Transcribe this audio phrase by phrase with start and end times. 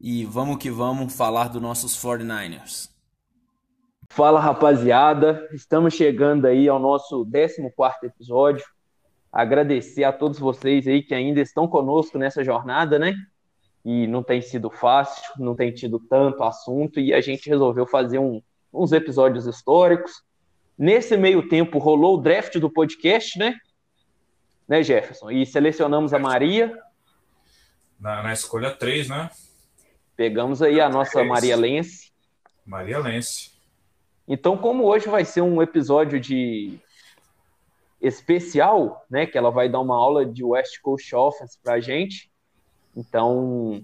[0.00, 2.88] e vamos que vamos falar dos nossos 49ers.
[4.08, 7.68] Fala rapaziada, estamos chegando aí ao nosso 14
[8.02, 8.64] episódio.
[9.30, 13.14] Agradecer a todos vocês aí que ainda estão conosco nessa jornada, né?
[13.84, 18.18] E não tem sido fácil, não tem tido tanto assunto e a gente resolveu fazer
[18.18, 20.22] um, uns episódios históricos.
[20.76, 23.56] Nesse meio tempo rolou o draft do podcast, né?
[24.66, 25.30] Né, Jefferson?
[25.30, 26.76] E selecionamos a Maria.
[27.98, 29.30] Na, na escolha 3, né?
[30.20, 32.12] Pegamos aí a nossa Maria Lense.
[32.66, 33.52] Maria Lense.
[34.28, 36.78] Então, como hoje vai ser um episódio de
[38.02, 42.30] especial, né, que ela vai dar uma aula de West Coast Offense pra gente.
[42.94, 43.82] Então,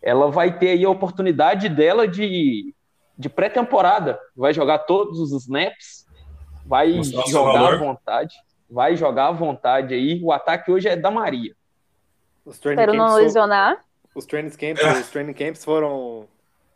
[0.00, 2.74] ela vai ter aí a oportunidade dela de,
[3.18, 4.18] de pré-temporada.
[4.34, 6.06] Vai jogar todos os snaps,
[6.64, 8.34] vai jogar à vontade,
[8.70, 10.22] vai jogar à vontade aí.
[10.24, 11.54] O ataque hoje é da Maria.
[12.46, 13.84] Espero não lesionar.
[14.16, 14.98] Os training camps, é.
[14.98, 16.26] os training camps foram,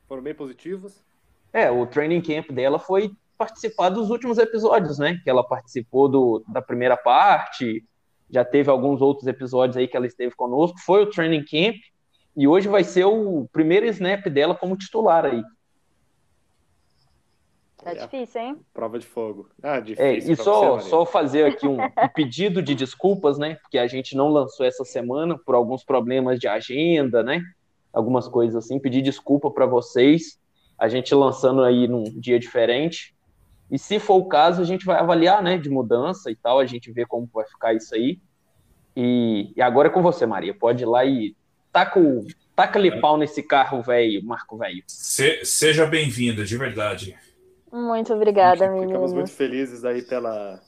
[0.07, 1.03] foram bem positivos.
[1.51, 5.19] É, o training camp dela foi participar dos últimos episódios, né?
[5.25, 7.83] Que ela participou do, da primeira parte,
[8.29, 10.79] já teve alguns outros episódios aí que ela esteve conosco.
[10.81, 11.77] Foi o training camp
[12.37, 15.43] e hoje vai ser o primeiro snap dela como titular aí.
[17.83, 18.57] Tá difícil, hein?
[18.75, 19.49] Prova de fogo.
[19.63, 20.05] Ah, difícil.
[20.05, 23.57] É, e só, você, só fazer aqui um, um, pedido de desculpas, né?
[23.63, 27.43] Porque a gente não lançou essa semana por alguns problemas de agenda, né?
[27.93, 28.79] Algumas coisas assim.
[28.79, 30.39] Pedir desculpa para vocês.
[30.79, 33.15] A gente lançando aí num dia diferente.
[33.71, 35.57] E se for o caso, a gente vai avaliar, né?
[35.57, 36.59] De mudança e tal.
[36.59, 38.21] A gente vê como vai ficar isso aí.
[38.95, 40.53] E, e agora é com você, Maria.
[40.53, 41.35] Pode ir lá e
[41.73, 42.27] taca o.
[42.55, 44.83] Taca-lhe pau nesse carro, velho, Marco velho.
[44.87, 47.17] Se, seja bem-vinda, de verdade.
[47.73, 48.89] Muito obrigada, meninas.
[48.89, 50.61] Ficamos muito felizes aí pela.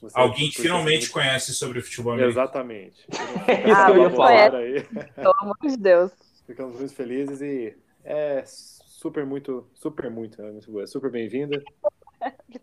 [0.00, 2.32] Você Alguém finalmente conhece sobre o futebol americano.
[2.32, 3.06] Exatamente.
[3.74, 4.56] ah, eu conhece.
[4.56, 4.82] Aí.
[5.14, 6.12] Pelo amor de Deus.
[6.46, 10.86] Ficamos muito felizes e é super muito, super muito, é muito boa.
[10.86, 11.62] Super bem-vinda.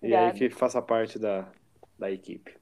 [0.01, 1.47] e aí que faça parte da,
[1.97, 2.55] da equipe.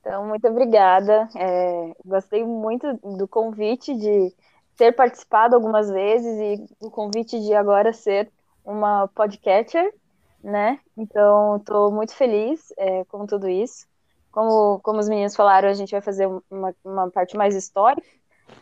[0.00, 1.28] Então, muito obrigada.
[1.36, 4.32] É, gostei muito do convite de
[4.76, 8.30] ter participado algumas vezes e o convite de agora ser
[8.68, 9.94] uma podcatcher,
[10.44, 10.78] né?
[10.94, 13.86] Então, estou muito feliz é, com tudo isso.
[14.30, 18.06] Como, como os meninos falaram, a gente vai fazer uma, uma parte mais histórica.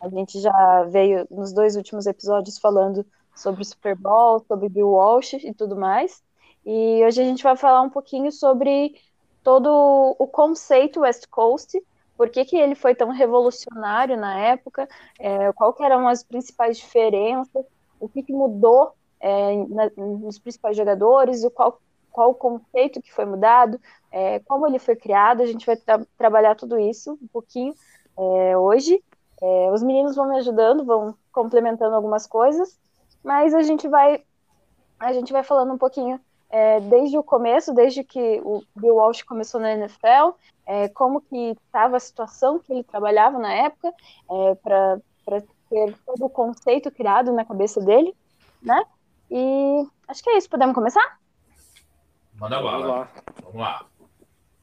[0.01, 4.91] A gente já veio nos dois últimos episódios falando sobre o Super Bowl, sobre Bill
[4.91, 6.23] Walsh e tudo mais.
[6.65, 8.95] E hoje a gente vai falar um pouquinho sobre
[9.43, 11.81] todo o conceito West Coast,
[12.17, 14.89] por que, que ele foi tão revolucionário na época,
[15.19, 17.65] é, qual eram as principais diferenças,
[18.01, 23.13] o que, que mudou é, na, nos principais jogadores, o qual, qual o conceito que
[23.13, 27.29] foi mudado, é, como ele foi criado, a gente vai tra trabalhar tudo isso um
[27.29, 27.75] pouquinho
[28.19, 29.03] é, hoje.
[29.43, 32.79] É, os meninos vão me ajudando, vão complementando algumas coisas,
[33.23, 34.23] mas a gente vai
[34.99, 39.23] a gente vai falando um pouquinho é, desde o começo, desde que o Bill Walsh
[39.23, 40.31] começou na NFL,
[40.65, 43.93] é, como que estava a situação que ele trabalhava na época,
[44.63, 48.15] para ter todo o conceito criado na cabeça dele,
[48.63, 48.83] né?
[49.31, 50.51] E acho que é isso.
[50.51, 51.19] Podemos começar?
[52.35, 53.09] Manda bala.
[53.43, 53.87] Vamos lá.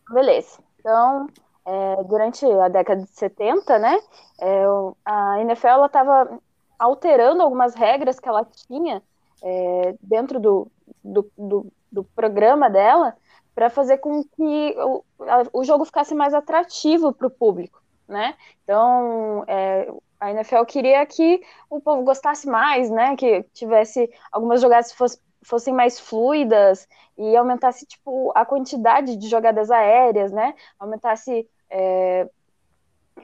[0.09, 0.59] Beleza.
[0.79, 1.28] Então,
[1.66, 4.00] é, durante a década de 70, né,
[4.40, 4.63] é,
[5.06, 6.40] a NFL estava
[6.78, 9.02] alterando algumas regras que ela tinha
[9.41, 10.68] é, dentro do,
[11.03, 13.16] do, do, do, programa dela
[13.56, 18.35] para fazer com que o, a, o jogo ficasse mais atrativo para o público, né?
[18.63, 19.91] Então, é,
[20.23, 23.16] a NFL queria que o povo gostasse mais, né?
[23.17, 26.87] Que tivesse algumas jogadas fosse, fossem mais fluidas
[27.17, 30.55] e aumentasse tipo a quantidade de jogadas aéreas, né?
[30.79, 32.29] Aumentasse é,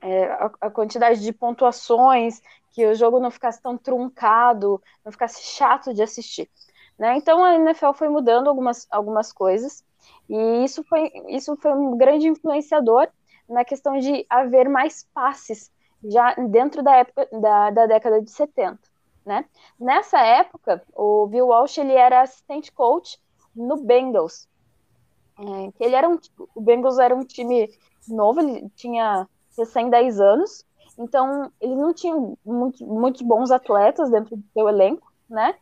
[0.01, 2.41] é, a, a, quantidade de pontuações,
[2.71, 6.49] que o jogo não ficasse tão truncado, não ficasse chato de assistir.
[6.97, 7.15] Né?
[7.15, 9.85] Então a NFL foi mudando algumas, algumas coisas
[10.29, 13.07] e isso foi, isso foi um grande influenciador
[13.47, 15.71] na questão de haver mais passes
[16.03, 18.79] já dentro da época da, da década de 70,
[19.25, 19.45] né?
[19.79, 23.19] Nessa época, o Bill Walsh ele era assistente coach
[23.55, 24.47] no Bengals.
[25.37, 26.19] É, ele era um,
[26.55, 27.69] o Bengals era um time
[28.07, 30.65] novo, ele tinha recém 10 anos,
[30.97, 32.15] então ele não tinha
[32.45, 35.55] muito, muitos bons atletas dentro do seu elenco, né?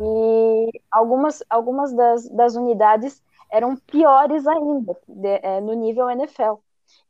[0.00, 6.54] E algumas, algumas das, das unidades eram piores ainda de, é, no nível NFL.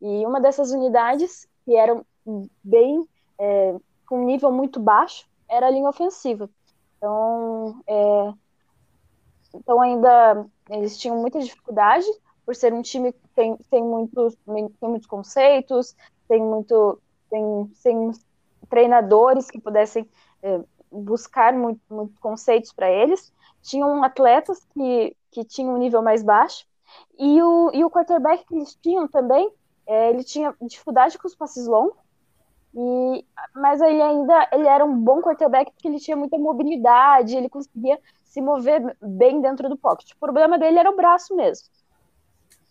[0.00, 2.04] E uma dessas unidades, que eram
[2.62, 3.06] bem
[3.38, 3.76] é,
[4.06, 6.48] com um nível muito baixo, era a linha ofensiva.
[6.96, 8.32] Então, é,
[9.54, 12.06] então ainda eles tinham muita dificuldade
[12.44, 15.94] por ser um time que tem, tem, muitos, tem muitos conceitos,
[16.26, 18.12] tem muito tem, tem
[18.68, 20.08] treinadores que pudessem
[20.42, 20.60] é,
[20.90, 23.32] buscar muitos muito conceitos para eles.
[23.62, 26.66] Tinham atletas que, que tinham um nível mais baixo.
[27.18, 29.52] E o, e o quarterback que eles tinham também,
[29.86, 31.96] é, ele tinha dificuldade com os passes longos,
[32.74, 33.24] e,
[33.54, 37.98] mas ele ainda ele era um bom quarterback porque ele tinha muita mobilidade, ele conseguia
[38.24, 40.12] se mover bem dentro do pocket.
[40.12, 41.68] O problema dele era o braço mesmo.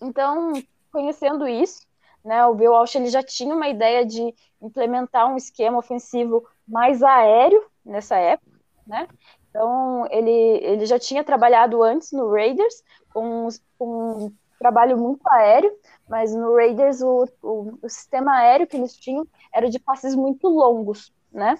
[0.01, 0.53] Então,
[0.91, 1.85] conhecendo isso,
[2.23, 7.01] né, o Bill Walsh ele já tinha uma ideia de implementar um esquema ofensivo mais
[7.01, 9.07] aéreo nessa época, né?
[9.49, 13.47] Então, ele, ele já tinha trabalhado antes no Raiders com,
[13.79, 15.71] com trabalho muito aéreo,
[16.07, 20.47] mas no Raiders o, o, o, sistema aéreo que eles tinham era de passes muito
[20.47, 21.57] longos, né?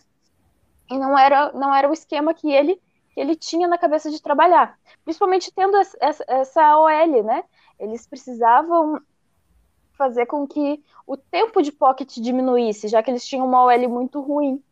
[0.90, 2.76] E não era, não era o esquema que ele,
[3.14, 4.78] que ele tinha na cabeça de trabalhar.
[5.04, 7.44] Principalmente tendo essa, essa OL, né?
[7.80, 9.02] Eles precisavam
[9.98, 14.22] fazer com que o tempo de pocket diminuísse, já que eles tinham uma OL muito
[14.22, 14.64] ruim.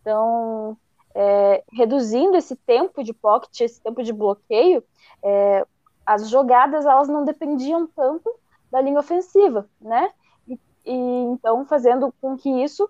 [0.00, 0.76] Então,
[1.14, 4.82] é, reduzindo esse tempo de pocket, esse tempo de bloqueio,
[5.22, 5.66] é,
[6.08, 8.34] as jogadas elas não dependiam tanto
[8.70, 10.10] da linha ofensiva, né?
[10.48, 12.88] E, e então fazendo com que isso,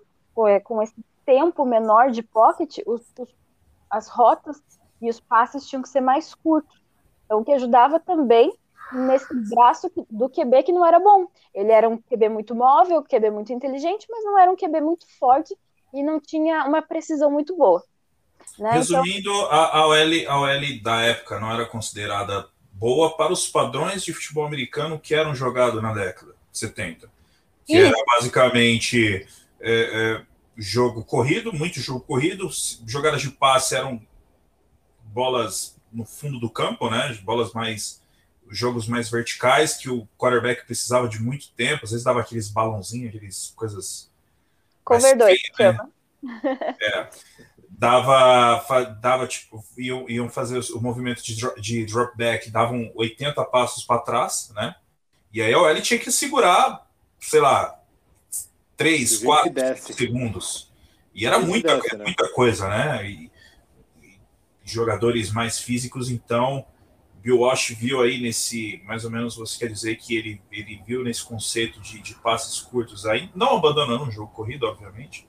[0.63, 0.95] com esse
[1.25, 3.27] tempo menor de pocket, os, os,
[3.89, 4.63] as rotas
[5.01, 6.81] e os passes tinham que ser mais curtos.
[7.25, 8.53] Então, o que ajudava também
[8.93, 11.27] nesse braço do QB que não era bom.
[11.53, 15.05] Ele era um QB muito móvel, QB muito inteligente, mas não era um QB muito
[15.19, 15.55] forte
[15.93, 17.83] e não tinha uma precisão muito boa.
[18.57, 18.71] Né?
[18.71, 19.45] Resumindo, então...
[19.51, 22.47] a, a, OL, a OL da época não era considerada
[22.79, 27.11] boa para os padrões de futebol americano que eram jogados na década de 70.
[27.65, 27.85] Que Isso.
[27.85, 29.27] era basicamente
[29.59, 30.25] é, é,
[30.57, 32.49] jogo corrido, muito jogo corrido,
[32.87, 34.01] jogadas de passe eram
[35.03, 37.17] bolas no fundo do campo, né?
[37.23, 38.01] Bolas mais
[38.51, 43.15] jogos mais verticais que o quarterback precisava de muito tempo, às vezes dava aqueles balãozinhos,
[43.15, 44.09] aqueles coisas.
[44.83, 45.77] Cover 2, né?
[46.81, 47.09] É.
[47.79, 53.85] Dava, dava tipo, iam, iam fazer o movimento de, de drop back, davam 80 passos
[53.85, 54.75] para trás, né?
[55.31, 56.85] E aí a OL tinha que segurar,
[57.21, 57.79] sei lá,
[58.75, 60.69] 3, 4 segundos.
[61.15, 62.03] E era muita, desce, né?
[62.03, 63.09] muita coisa, né?
[63.09, 63.31] E,
[64.03, 64.19] e
[64.65, 66.65] jogadores mais físicos, então
[67.21, 71.03] Bill Walsh viu aí nesse, mais ou menos você quer dizer que ele, ele viu
[71.03, 75.27] nesse conceito de, de passes curtos aí, não abandonando o jogo corrido, obviamente,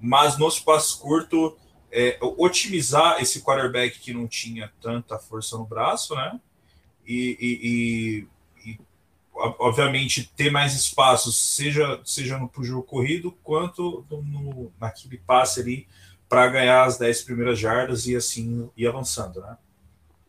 [0.00, 1.52] mas nos passes curtos,
[1.90, 6.40] é, otimizar esse quarterback que não tinha tanta força no braço, né?
[7.06, 8.78] E, e, e
[9.58, 15.86] obviamente ter mais espaços, seja, seja no jogo corrido, quanto no, no, naquele passe ali
[16.28, 19.56] para ganhar as 10 primeiras jardas e assim ir avançando, né?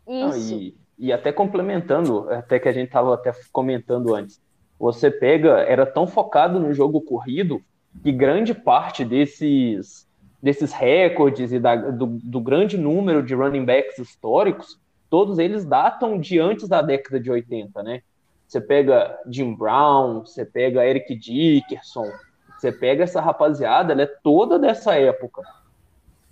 [0.08, 0.54] Isso.
[0.54, 4.42] e, e até complementando, até que a gente estava até comentando antes,
[4.80, 7.62] você pega, era tão focado no jogo corrido
[8.02, 10.08] que grande parte desses,
[10.42, 16.20] desses recordes e da, do, do grande número de running backs históricos, todos eles datam
[16.20, 18.02] de antes da década de 80, né?
[18.48, 22.12] Você pega Jim Brown, você pega Eric Dickerson,
[22.58, 25.42] você pega essa rapaziada, ela é toda dessa época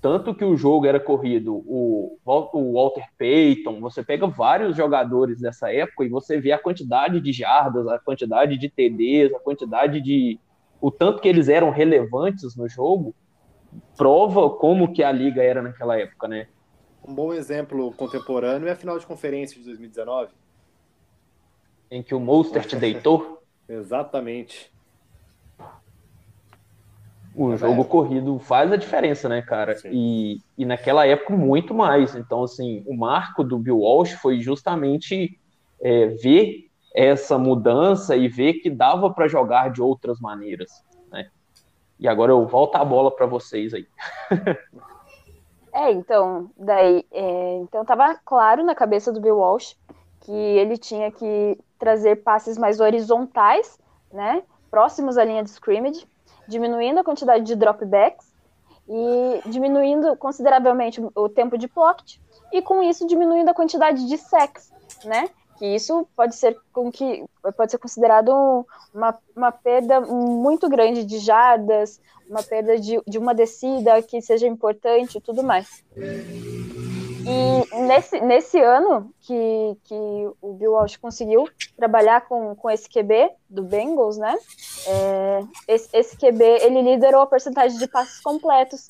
[0.07, 5.73] tanto que o jogo era corrido, o, o Walter Payton, você pega vários jogadores dessa
[5.73, 10.39] época e você vê a quantidade de jardas, a quantidade de TDs, a quantidade de.
[10.79, 13.13] o tanto que eles eram relevantes no jogo,
[13.95, 16.47] prova como que a liga era naquela época, né?
[17.03, 20.31] Um bom exemplo contemporâneo é a final de conferência de 2019.
[21.89, 23.41] Em que o Mostert deitou?
[23.67, 24.71] Exatamente
[27.37, 29.75] o é jogo corrido faz a diferença, né, cara?
[29.85, 32.15] E, e naquela época muito mais.
[32.15, 35.39] Então, assim, o marco do Bill Walsh foi justamente
[35.79, 40.83] é, ver essa mudança e ver que dava para jogar de outras maneiras?
[41.99, 43.87] E agora eu volto a bola para vocês aí.
[45.73, 49.75] é, então, daí, é, então tava claro na cabeça do Bill Walsh
[50.21, 53.79] que ele tinha que trazer passes mais horizontais,
[54.11, 56.05] né, próximos à linha de scrimmage,
[56.47, 58.33] diminuindo a quantidade de dropbacks
[58.87, 62.17] e diminuindo consideravelmente o tempo de pocket
[62.51, 64.71] e com isso diminuindo a quantidade de sacks,
[65.03, 65.29] né?
[65.57, 71.17] Que isso pode ser com que pode ser considerado uma, uma perda muito grande de
[71.19, 71.99] jardas,
[72.29, 75.83] uma perda de, de uma descida que seja importante e tudo mais.
[77.29, 79.95] E nesse, nesse ano que, que
[80.41, 84.37] o Bill Walsh conseguiu trabalhar com, com esse QB do Bengals, né?
[84.87, 88.89] É, esse, esse QB ele liderou a porcentagem de passes completos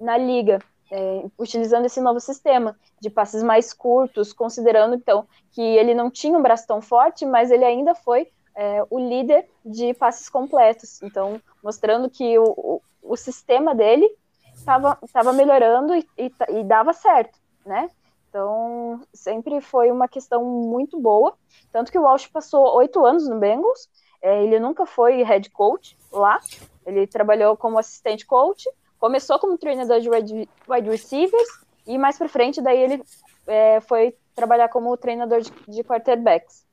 [0.00, 0.58] na liga,
[0.90, 6.36] é, utilizando esse novo sistema de passes mais curtos, considerando então que ele não tinha
[6.38, 11.02] um braço tão forte, mas ele ainda foi é, o líder de passes completos.
[11.02, 14.10] Então, mostrando que o, o, o sistema dele
[14.52, 17.88] estava melhorando e, e, e, dava certo, né?
[18.28, 21.34] Então, sempre foi uma questão muito boa.
[21.72, 23.88] Tanto que o Walsh passou oito anos no Bengals,
[24.20, 26.40] é, ele nunca foi head coach lá,
[26.84, 28.68] ele trabalhou como assistente coach,
[28.98, 31.48] começou como treinador de wide, receivers,
[31.86, 33.02] e mais para frente, daí ele
[33.46, 36.64] é, foi trabalhar como treinador de, de quarterbacks.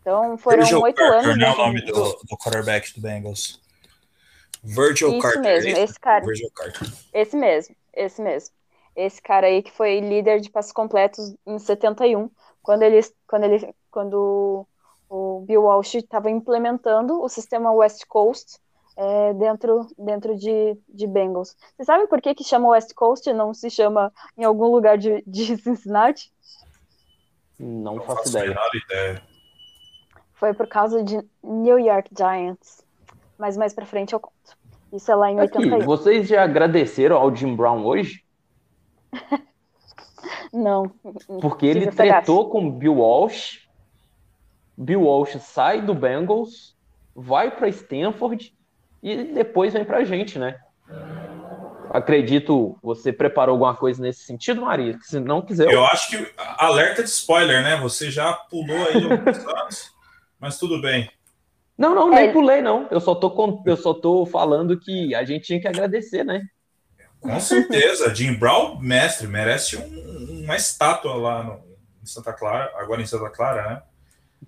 [0.00, 1.36] Então, foram oito anos.
[1.36, 3.60] Não é o nome do, do quarterback do Bengals.
[4.62, 5.42] Virgil Isso Carter.
[5.42, 6.24] mesmo, esse, esse cara.
[6.24, 6.88] Virgil Carter.
[7.12, 8.54] Esse mesmo, esse mesmo.
[8.96, 12.30] Esse cara aí que foi líder de passos completos em 71,
[12.62, 14.66] quando ele, quando ele, quando
[15.08, 18.58] o Bill Walsh estava implementando o sistema West Coast
[18.98, 21.56] é, dentro, dentro de, de Bengals.
[21.76, 24.98] Vocês sabem por que, que chama West Coast e não se chama em algum lugar
[24.98, 26.32] de, de Cincinnati?
[27.56, 28.58] Não, Não faço faço ideia.
[28.84, 29.22] ideia.
[30.34, 32.84] Foi por causa de New York Giants.
[33.38, 34.34] Mas mais pra frente eu conto.
[34.92, 35.86] Isso é lá em Aqui, 81.
[35.86, 38.24] vocês já agradeceram ao Jim Brown hoje?
[40.52, 40.90] Não.
[41.40, 43.68] Porque ele tretou com Bill Walsh.
[44.76, 46.76] Bill Walsh sai do Bengals,
[47.14, 48.56] vai para Stanford
[49.02, 50.58] e depois vem pra gente, né?
[51.90, 54.92] Acredito, você preparou alguma coisa nesse sentido, Maria?
[54.98, 57.76] Que se não quiser, Eu acho que alerta de spoiler, né?
[57.76, 59.90] Você já pulou aí alguns anos,
[60.38, 61.10] mas tudo bem.
[61.78, 62.32] Não, não, nem É.
[62.32, 62.86] pulei, não.
[62.90, 66.42] Eu só tô, eu só tô falando que a gente tinha que agradecer, né?
[67.20, 71.52] Com certeza, Jim Brown, mestre, merece um- uma estátua lá no,
[72.02, 73.82] em Santa Clara, agora em Santa Clara, né?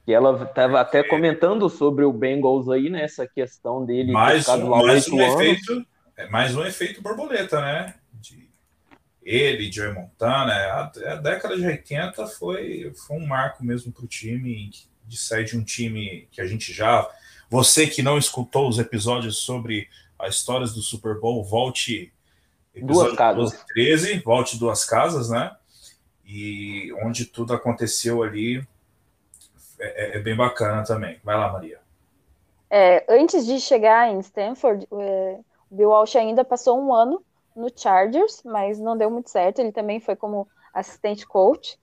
[0.05, 3.03] Que ela estava até comentando sobre o Bengals aí, né?
[3.03, 5.35] Essa questão dele Mais um, mais um anos.
[5.35, 7.95] efeito, é, mais um efeito borboleta, né?
[8.15, 8.49] De
[9.23, 14.05] ele, Joey Montana, é, a, a década de 80 foi, foi um marco mesmo para
[14.05, 14.71] o time,
[15.07, 17.09] de sair de um time que a gente já.
[17.51, 22.13] Você que não escutou os episódios sobre as histórias do Super Bowl, volte.
[22.81, 23.51] Duas casas.
[23.51, 25.51] 12 e 13, volte duas casas, né?
[26.25, 28.65] E onde tudo aconteceu ali
[29.81, 31.21] é, é- é bem bacana também.
[31.25, 31.81] Vai lá, Maria.
[32.71, 37.25] É, antes de chegar em Stanford, é, o Bill Walsh ainda passou um ano
[37.57, 39.59] no Chargers, mas não deu muito certo.
[39.61, 41.79] Ele também foi como assistente coach.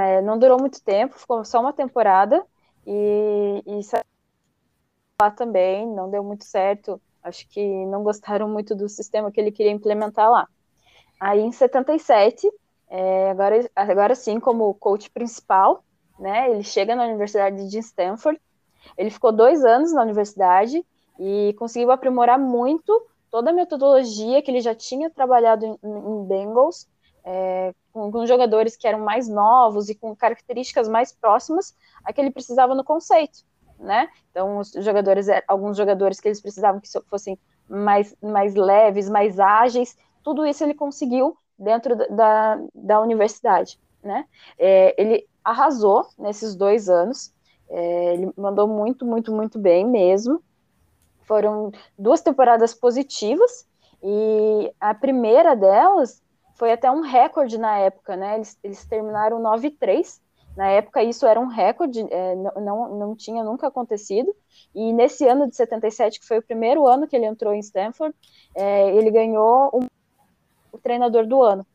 [0.00, 2.44] É, não durou muito tempo, ficou só uma temporada
[2.86, 3.62] e,
[5.20, 7.00] lá também, não deu muito certo.
[7.22, 10.48] Acho que não gostaram muito do sistema que ele queria implementar lá.
[11.20, 12.50] Aí em 77,
[12.90, 15.84] é, agora, agora sim, como coach principal,
[16.22, 18.40] né, ele chega na Universidade de Stanford.
[18.96, 20.84] Ele ficou dois anos na universidade
[21.18, 26.86] e conseguiu aprimorar muito toda a metodologia que ele já tinha trabalhado em, em Bengals,
[27.24, 31.74] é, com, com jogadores que eram mais novos e com características mais próximas
[32.04, 33.40] a que ele precisava no conceito,
[33.78, 34.08] né?
[34.30, 37.38] Então, os jogadores, alguns jogadores que eles precisavam que fossem
[37.68, 44.24] mais, mais leves, mais ágeis, tudo isso ele conseguiu dentro da, da universidade, né?
[44.58, 47.32] É, ele arrasou nesses dois anos,
[47.68, 50.42] é, ele mandou muito, muito, muito bem mesmo.
[51.22, 53.66] Foram duas temporadas positivas
[54.02, 56.22] e a primeira delas
[56.54, 58.36] foi até um recorde na época, né?
[58.36, 60.20] Eles, eles terminaram 9-3.
[60.56, 64.34] Na época, isso era um recorde, é, não, não tinha nunca acontecido.
[64.74, 68.14] E nesse ano de 77, que foi o primeiro ano que ele entrou em Stanford,
[68.54, 69.86] é, ele ganhou um,
[70.70, 71.66] o treinador do ano,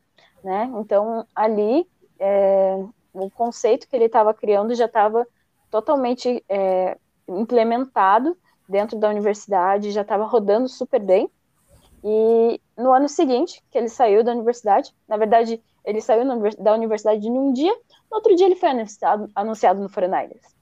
[0.44, 0.70] né?
[0.76, 1.88] Então, ali,
[2.20, 5.26] é, o conceito que ele estava criando já estava
[5.70, 6.96] totalmente é,
[7.28, 8.36] implementado
[8.68, 11.30] dentro da universidade, já estava rodando super bem.
[12.04, 16.24] E no ano seguinte, que ele saiu da universidade, na verdade, ele saiu
[16.58, 17.74] da universidade em um dia,
[18.10, 20.54] no outro dia ele foi anunciado, anunciado no 49ers.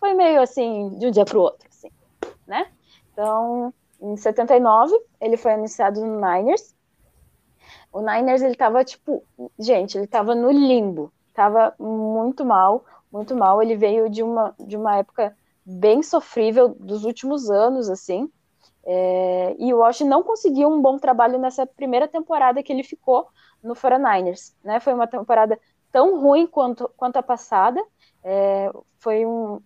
[0.00, 1.90] Foi meio assim, de um dia para o outro, assim,
[2.46, 2.70] né?
[3.12, 6.74] Então, em 79, ele foi anunciado no Niners.
[7.92, 9.24] O Niners, ele tava, tipo,
[9.58, 13.62] gente, ele tava no limbo, tava muito mal, muito mal.
[13.62, 18.28] Ele veio de uma, de uma época bem sofrível dos últimos anos, assim.
[18.84, 23.28] É, e o Walsh não conseguiu um bom trabalho nessa primeira temporada que ele ficou
[23.62, 24.52] no 49ers.
[24.64, 24.80] Né?
[24.80, 25.56] Foi uma temporada
[25.92, 27.80] tão ruim quanto, quanto a passada.
[28.24, 29.60] É, foi um,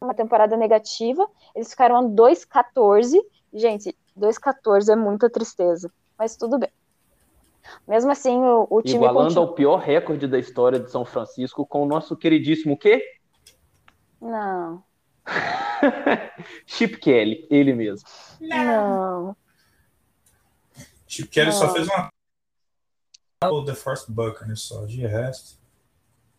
[0.00, 1.24] uma temporada negativa.
[1.54, 3.20] Eles ficaram 2-14.
[3.52, 6.72] Gente, 2-14 é muita tristeza, mas tudo bem.
[7.86, 8.96] Mesmo assim, o, o time.
[8.96, 9.46] Igualando continua...
[9.46, 13.02] ao pior recorde da história de São Francisco com o nosso queridíssimo quê?
[14.20, 14.82] Não.
[16.66, 18.06] Chip Kelly, ele mesmo.
[18.40, 19.36] Não.
[21.06, 21.58] Chip Kelly Não.
[21.58, 22.10] só fez uma.
[23.66, 25.58] The First Buccaneers só, de resto.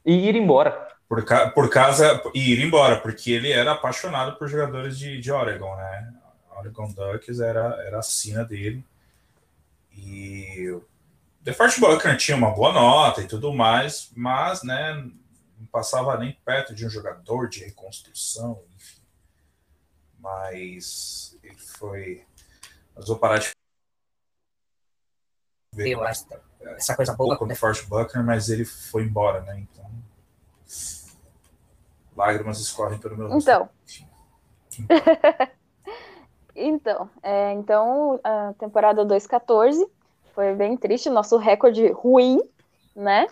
[0.04, 0.88] E ir embora.
[1.08, 1.50] Por, ca...
[1.52, 2.22] por causa.
[2.34, 6.14] E ir embora, porque ele era apaixonado por jogadores de, de Oregon, né?
[6.58, 8.84] Oregon Ducks era, era a sina dele.
[9.96, 10.80] E
[11.46, 14.96] The First Buccaneers tinha uma boa nota e tudo mais, mas, né,
[15.60, 19.00] não passava nem perto de um jogador de reconstrução, enfim.
[20.18, 22.26] Mas ele foi.
[22.96, 23.52] Mas vou parar de.
[25.72, 26.26] Ver Eu acho
[26.62, 27.38] essa coisa boa.
[27.38, 29.60] Com o Forte Buckner, mas ele foi embora, né?
[29.60, 29.86] Então.
[32.18, 33.70] Lágrimas escorrem pelo meu Então.
[36.56, 39.88] então, é, então, a temporada 2-14
[40.36, 42.42] foi bem triste, nosso recorde ruim,
[42.94, 43.26] né?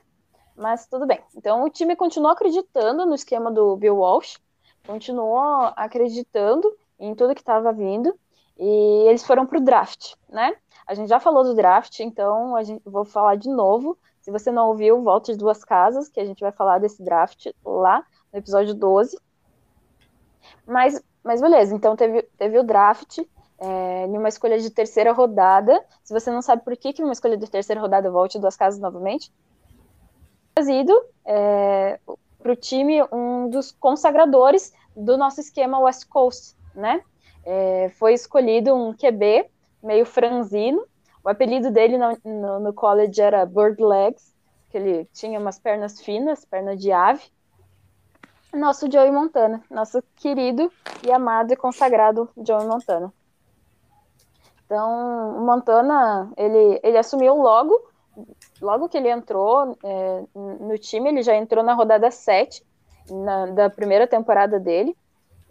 [0.56, 1.20] Mas tudo bem.
[1.36, 4.40] Então o time continuou acreditando no esquema do Bill Walsh,
[4.88, 8.18] continuou acreditando em tudo que estava vindo
[8.58, 10.56] e eles foram para o draft, né?
[10.88, 13.98] A gente já falou do draft, então a gente vou falar de novo.
[14.22, 17.48] Se você não ouviu, volte de duas casas, que a gente vai falar desse draft
[17.66, 19.18] lá no episódio 12.
[20.66, 23.20] Mas, mas beleza, então teve, teve o draft
[23.64, 25.82] é, em uma escolha de terceira rodada.
[26.04, 28.80] Se você não sabe por que, que uma escolha de terceira rodada volte duas casas
[28.80, 29.32] novamente,
[30.54, 30.94] trazido
[31.26, 31.98] é,
[32.40, 37.02] para o time um dos consagradores do nosso esquema West Coast, né?
[37.46, 39.50] É, foi escolhido um QB
[39.82, 40.86] meio franzino.
[41.24, 44.34] O apelido dele no, no, no, college era Bird Legs,
[44.70, 47.24] que ele tinha umas pernas finas, perna de ave.
[48.54, 50.72] Nosso Joey Montana, nosso querido
[51.04, 53.12] e amado e consagrado Joey Montana.
[54.74, 57.80] Então, o Montana, ele, ele assumiu logo
[58.60, 62.64] logo que ele entrou é, no time, ele já entrou na rodada 7
[63.08, 64.98] na, da primeira temporada dele.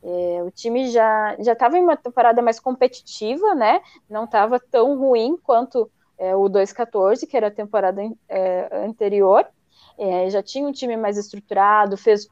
[0.03, 3.81] É, o time já já estava em uma temporada mais competitiva, né?
[4.11, 9.47] Não estava tão ruim quanto é, o 2-14, que era a temporada é, anterior.
[9.97, 12.27] É, já tinha um time mais estruturado, fez,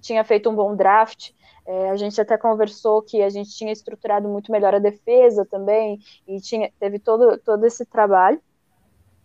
[0.00, 1.30] tinha feito um bom draft.
[1.66, 5.98] É, a gente até conversou que a gente tinha estruturado muito melhor a defesa também,
[6.26, 8.40] e tinha, teve todo, todo esse trabalho.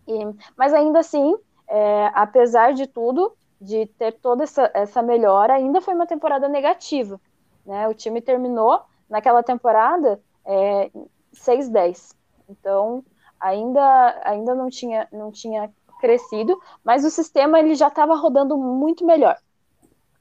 [0.08, 0.14] E,
[0.58, 1.36] mas ainda assim,
[1.68, 7.20] é, apesar de tudo, de ter toda essa, essa melhora, ainda foi uma temporada negativa.
[7.66, 7.88] Né?
[7.88, 10.90] O time terminou naquela temporada é,
[11.34, 12.16] 6-10.
[12.48, 13.04] Então,
[13.40, 19.06] ainda, ainda não, tinha, não tinha crescido, mas o sistema ele já estava rodando muito
[19.06, 19.38] melhor.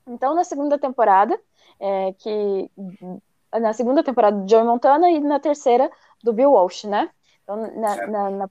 [0.09, 1.39] Então, na segunda temporada,
[1.79, 2.71] é, que
[3.53, 5.91] na segunda temporada do Joey Montana e na terceira
[6.23, 7.11] do Bill Walsh, né?
[7.43, 8.51] Então, na, na, na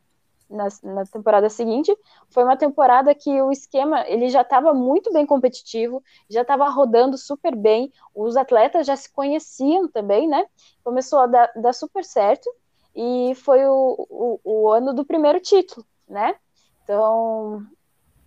[0.50, 1.96] na, temporada seguinte,
[2.30, 7.18] foi uma temporada que o esquema ele já estava muito bem competitivo, já estava rodando
[7.18, 10.46] super bem, os atletas já se conheciam também, né?
[10.84, 12.50] Começou a dar, dar super certo
[12.96, 16.36] e foi o, o, o, ano do primeiro título, né?
[16.84, 17.66] Então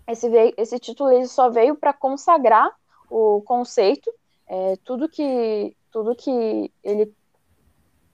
[0.06, 2.70] esse, esse título ele só veio para consagrar
[3.10, 4.10] o conceito,
[4.46, 7.12] é, tudo que tudo que ele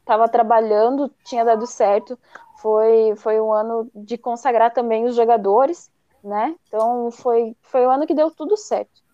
[0.00, 2.18] estava trabalhando tinha dado certo,
[2.58, 5.90] foi, foi um ano de consagrar também os jogadores,
[6.22, 6.54] né?
[6.66, 9.04] Então foi, foi um ano que deu tudo certo.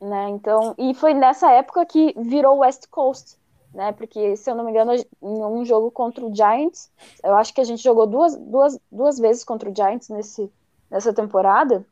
[0.00, 0.28] Né?
[0.28, 3.38] Então, e foi nessa época que virou West Coast,
[3.72, 3.92] né?
[3.92, 6.90] Porque, se eu não me engano, em um jogo contra o Giants,
[7.22, 10.52] eu acho que a gente jogou duas, duas, duas vezes contra o Giants nesse,
[10.90, 11.84] nessa temporada,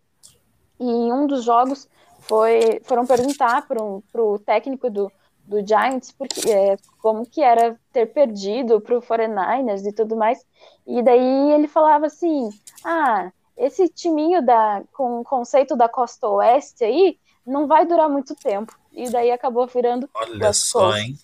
[0.79, 1.89] e em um dos jogos
[2.23, 5.11] foi, foram perguntar para o técnico do,
[5.45, 10.45] do Giants, porque é, como que era ter perdido para o 49ers e tudo mais.
[10.87, 12.51] E daí ele falava assim:
[12.85, 18.35] ah, esse timinho da, com o conceito da costa oeste aí não vai durar muito
[18.35, 18.77] tempo.
[18.93, 20.09] E daí acabou virando.
[20.15, 21.17] Olha só, hein?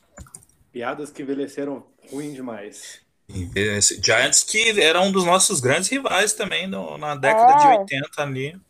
[0.72, 3.00] Piadas que envelheceram ruim demais.
[4.02, 7.58] Giants que era um dos nossos grandes rivais também no, na década é.
[7.58, 8.60] de 80 ali.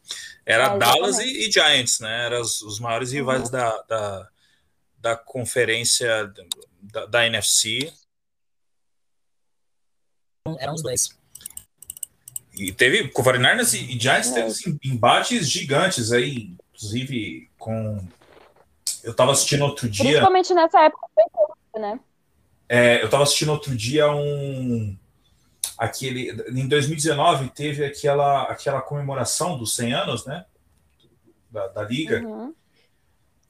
[0.44, 2.26] Era é, Dallas e, e, Giants, né?
[2.26, 3.50] Eram os, os maiores rivais uhum.
[3.50, 4.28] da, da
[5.00, 6.32] da conferência
[6.80, 7.92] da, da NFC.
[10.58, 11.16] Eram os dois.
[12.54, 18.04] E teve, com 49ers e, e Giants teve assim, embates gigantes aí, inclusive com.
[19.04, 20.04] Eu tava assistindo outro dia.
[20.04, 21.06] Principalmente nessa época,
[21.78, 22.00] né?
[22.68, 24.96] É, eu tava assistindo outro dia um.
[25.76, 30.44] Aquele, em 2019 teve aquela, aquela comemoração dos 100 anos, né?
[31.50, 32.20] Da, da liga.
[32.20, 32.52] Uhum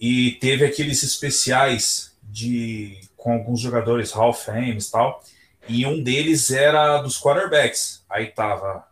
[0.01, 5.23] e teve aqueles especiais de com alguns jogadores Hall of Fame e tal,
[5.69, 8.05] e um deles era dos quarterbacks.
[8.09, 8.87] Aí tava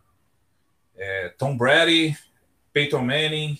[0.95, 2.17] é, Tom Brady,
[2.73, 3.59] Peyton Manning.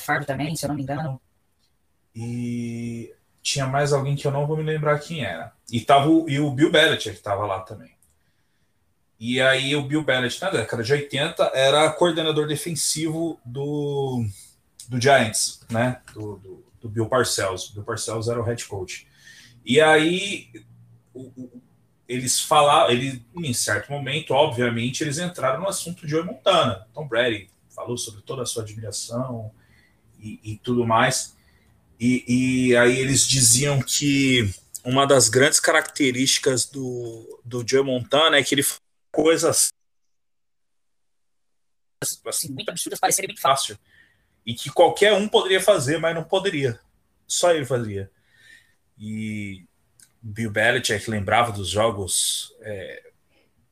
[0.00, 1.20] Favre também, se eu não me engano.
[2.14, 3.13] E
[3.44, 5.52] tinha mais alguém que eu não vou me lembrar quem era.
[5.70, 7.92] E, tava, e o Bill Belichick estava lá também.
[9.20, 14.24] E aí o Bill Belichick, na década de 80, era coordenador defensivo do,
[14.88, 16.00] do Giants, né?
[16.14, 17.70] Do, do, do Bill Parcells.
[17.74, 19.06] Bill Parcells era o head coach.
[19.62, 20.50] E aí
[21.12, 21.62] o, o,
[22.08, 26.86] eles falaram, ele, em certo momento, obviamente, eles entraram no assunto de Joe Montana.
[26.94, 29.50] Tom Brady falou sobre toda a sua admiração
[30.18, 31.36] e, e tudo mais.
[31.98, 34.52] E, e, aí eles diziam que
[34.84, 38.64] uma das grandes características do, do Joe Montana é que ele
[39.10, 39.72] coisas
[42.26, 43.78] assim, muito absurdas parecerem muito fácil.
[44.44, 46.78] E que qualquer um poderia fazer, mas não poderia.
[47.26, 48.10] Só ele fazia.
[48.98, 49.64] E
[50.20, 53.10] Bill Belichick lembrava dos jogos é,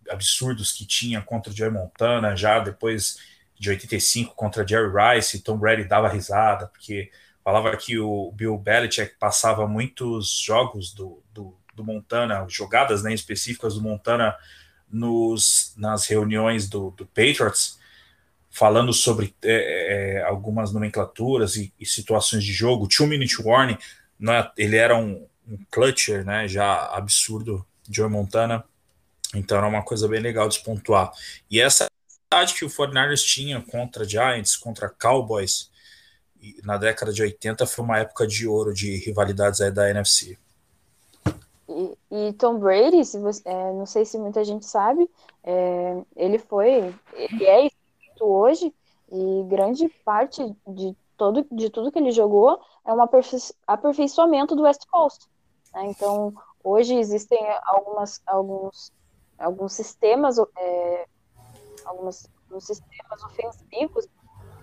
[0.08, 3.18] absurdos que tinha contra o Joe Montana, já depois
[3.58, 7.10] de 85 contra Jerry Rice, Tom Brady dava risada, porque
[7.44, 13.74] falava que o Bill Belichick passava muitos jogos do, do, do Montana, jogadas né, específicas
[13.74, 14.36] do Montana
[14.90, 17.78] nos, nas reuniões do, do Patriots,
[18.50, 22.86] falando sobre é, é, algumas nomenclaturas e, e, situações de jogo.
[22.86, 23.78] Two Minute Warning,
[24.18, 28.64] né, ele era um, um clutcher né, já absurdo, Joe Montana,
[29.34, 31.10] então era uma coisa bem legal de pontuar.
[31.50, 31.86] E essa
[32.56, 35.70] que o 49ers tinha contra Giants, contra Cowboys,
[36.64, 40.38] na década de 80 foi uma época de ouro de rivalidades aí da NFC.
[41.68, 45.08] E, e Tom Brady, se você, é, não sei se muita gente sabe,
[45.44, 47.68] é, ele foi, ele é
[48.20, 48.72] hoje
[49.10, 54.62] e grande parte de todo de tudo que ele jogou é um aperfei aperfeiçoamento do
[54.62, 55.28] West Coast.
[55.74, 55.86] Né?
[55.86, 58.92] Então hoje existem algumas alguns
[59.38, 61.06] alguns sistemas é,
[61.84, 64.08] alguns, alguns sistemas ofensivos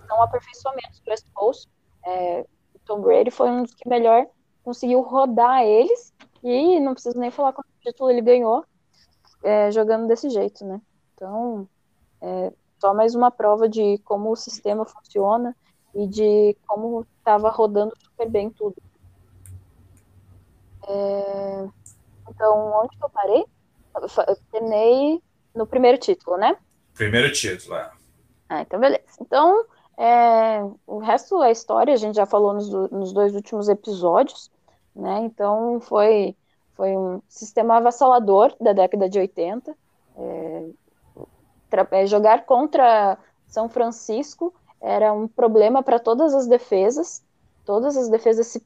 [0.10, 1.70] são aperfeiçoamentos do Coast.
[2.04, 2.46] É,
[2.86, 4.26] Tom Brady foi um dos que melhor
[4.64, 6.12] conseguiu rodar eles
[6.44, 8.66] e não preciso nem falar quanto título ele ganhou
[9.44, 10.82] é, jogando desse jeito, né?
[11.14, 11.70] Então,
[12.22, 15.56] é só mais uma prova de como o sistema funciona
[15.94, 18.76] e de como estava rodando super bem tudo.
[20.88, 21.68] É,
[22.30, 23.46] então, onde que eu parei?
[24.28, 25.22] Eu terminei
[25.54, 26.58] no primeiro título, né?
[26.96, 27.92] Primeiro título, é.
[28.48, 29.04] Ah, então beleza.
[29.22, 29.66] Então,
[30.02, 34.50] é, o resto é história, a gente já falou nos, nos dois últimos episódios
[35.00, 35.22] né?
[35.24, 36.36] Então foi
[36.76, 39.76] foi um sistema avassalador da década de 80.
[40.16, 40.70] É,
[41.92, 47.22] é, jogar contra São Francisco era um problema para todas as defesas.
[47.66, 48.66] Todas as defesas se,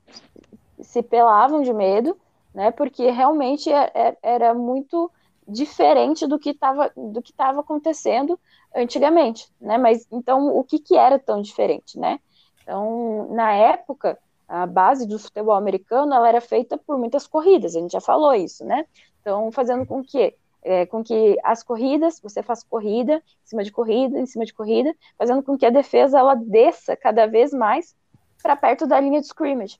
[0.79, 2.15] se pelavam de medo,
[2.53, 2.69] né?
[2.69, 5.09] Porque realmente é, é, era muito
[5.47, 8.39] diferente do que estava do que estava acontecendo
[8.75, 9.77] antigamente, né?
[9.77, 12.19] Mas então o que que era tão diferente, né?
[12.61, 17.79] Então na época a base do futebol americano ela era feita por muitas corridas, a
[17.79, 18.85] gente já falou isso, né?
[19.21, 23.71] Então, fazendo com que é, com que as corridas, você faça corrida, em cima de
[23.71, 27.95] corrida, em cima de corrida, fazendo com que a defesa ela desça cada vez mais
[28.41, 29.77] para perto da linha de scrimmage,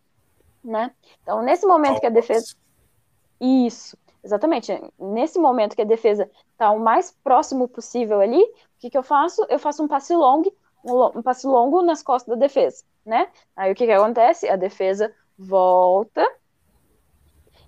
[0.63, 0.91] né?
[1.21, 2.56] Então, nesse momento que a defesa
[3.39, 8.43] isso, exatamente, nesse momento que a defesa está o mais próximo possível ali,
[8.84, 9.46] que, que eu faço?
[9.50, 13.28] Eu faço um passe longo, um, um passe longo nas costas da defesa né?
[13.56, 14.48] Aí o que que acontece?
[14.48, 16.26] A defesa volta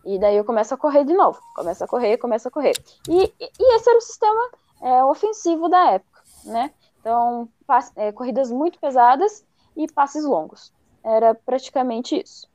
[0.05, 1.39] e daí eu começo a correr de novo.
[1.55, 2.73] Começa a correr, começa a correr.
[3.09, 4.49] E, e esse era o sistema
[4.81, 6.71] é, ofensivo da época, né?
[6.99, 9.43] Então, passe, é, corridas muito pesadas
[9.75, 10.71] e passes longos.
[11.03, 12.47] Era praticamente isso.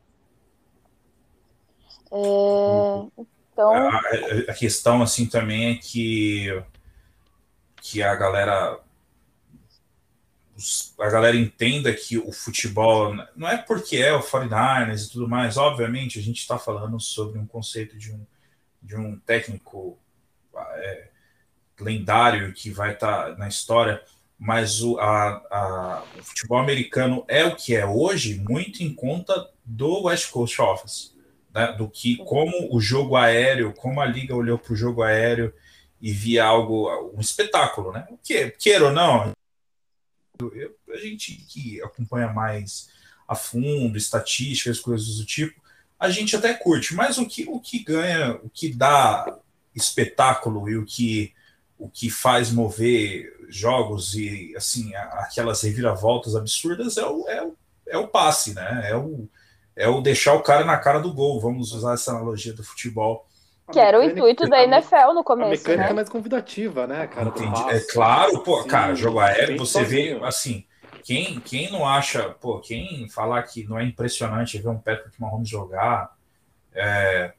[2.12, 3.72] É, então...
[3.72, 4.00] A,
[4.48, 6.62] a, questão, assim, também é que,
[7.80, 8.78] que a galera
[10.98, 15.56] a galera entenda que o futebol não é porque é o 49ers e tudo mais.
[15.56, 18.26] Obviamente, a gente está falando sobre um conceito de um,
[18.82, 19.98] de um técnico
[20.54, 21.08] é,
[21.80, 24.02] lendário que vai estar tá na história,
[24.38, 29.50] mas o, a, a, o futebol americano é o que é hoje, muito em conta
[29.64, 31.16] do West Coast Office,
[31.54, 31.72] né?
[31.72, 35.52] do que como o jogo aéreo, como a liga olhou para o jogo aéreo
[36.00, 38.06] e via algo, um espetáculo, né?
[38.22, 39.32] Que, queira ou não,
[40.40, 42.88] eu, a gente que acompanha mais
[43.28, 45.60] a fundo, estatísticas, coisas do tipo,
[45.98, 49.38] a gente até curte, mas o que, o que ganha, o que dá
[49.74, 51.34] espetáculo e o que,
[51.78, 57.98] o que faz mover jogos e assim aquelas reviravoltas absurdas é o, é o, é
[57.98, 58.90] o passe, né?
[58.90, 59.28] É o,
[59.76, 61.40] é o deixar o cara na cara do gol.
[61.40, 63.26] Vamos usar essa analogia do futebol.
[63.72, 65.48] Que era o intuito da NFL no começo.
[65.48, 65.90] A mecânica né?
[65.90, 67.28] é mais convidativa, né, cara?
[67.28, 67.70] Entendi.
[67.70, 70.20] É claro, pô, Sim, cara, jogo aéreo, você sozinho.
[70.20, 70.64] vê assim.
[71.02, 75.48] Quem, quem não acha, pô, quem falar que não é impressionante ver um Patrick Mahomes
[75.48, 76.14] jogar,
[76.74, 77.32] é,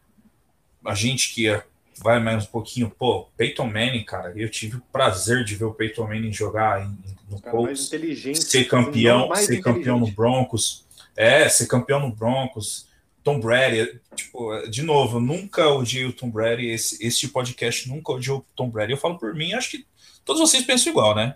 [0.86, 1.62] a gente que
[2.04, 5.74] vai mais um pouquinho, pô, Peyton Manning, cara, eu tive o prazer de ver o
[5.74, 6.98] Peyton Manning jogar em,
[7.30, 12.88] no cara, Colts, ser campeão, ser campeão no Broncos, é, ser campeão no Broncos,
[13.24, 18.14] Tom Brady, tipo, de novo, eu nunca odiei o Tom Brady, esse, esse podcast nunca
[18.14, 18.94] odiou o Tom Brady.
[18.94, 19.86] Eu falo por mim, acho que
[20.26, 21.36] todos vocês pensam igual, né?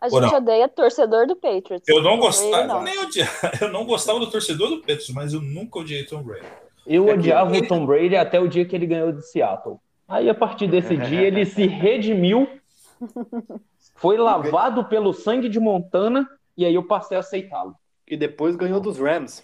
[0.00, 1.88] A gente odeia torcedor do Patriots.
[1.88, 5.78] Eu não gostava, nem odiava, eu não gostava do torcedor do Patriots, mas eu nunca
[5.78, 6.46] odiei Tom Brady.
[6.86, 9.78] Eu é odiava o Tom Brady até o dia que ele ganhou de Seattle.
[10.06, 12.46] Aí, a partir desse dia, ele se redimiu,
[13.96, 17.74] foi lavado pelo sangue de Montana, e aí eu passei a aceitá-lo.
[18.06, 19.42] E depois ganhou dos Rams.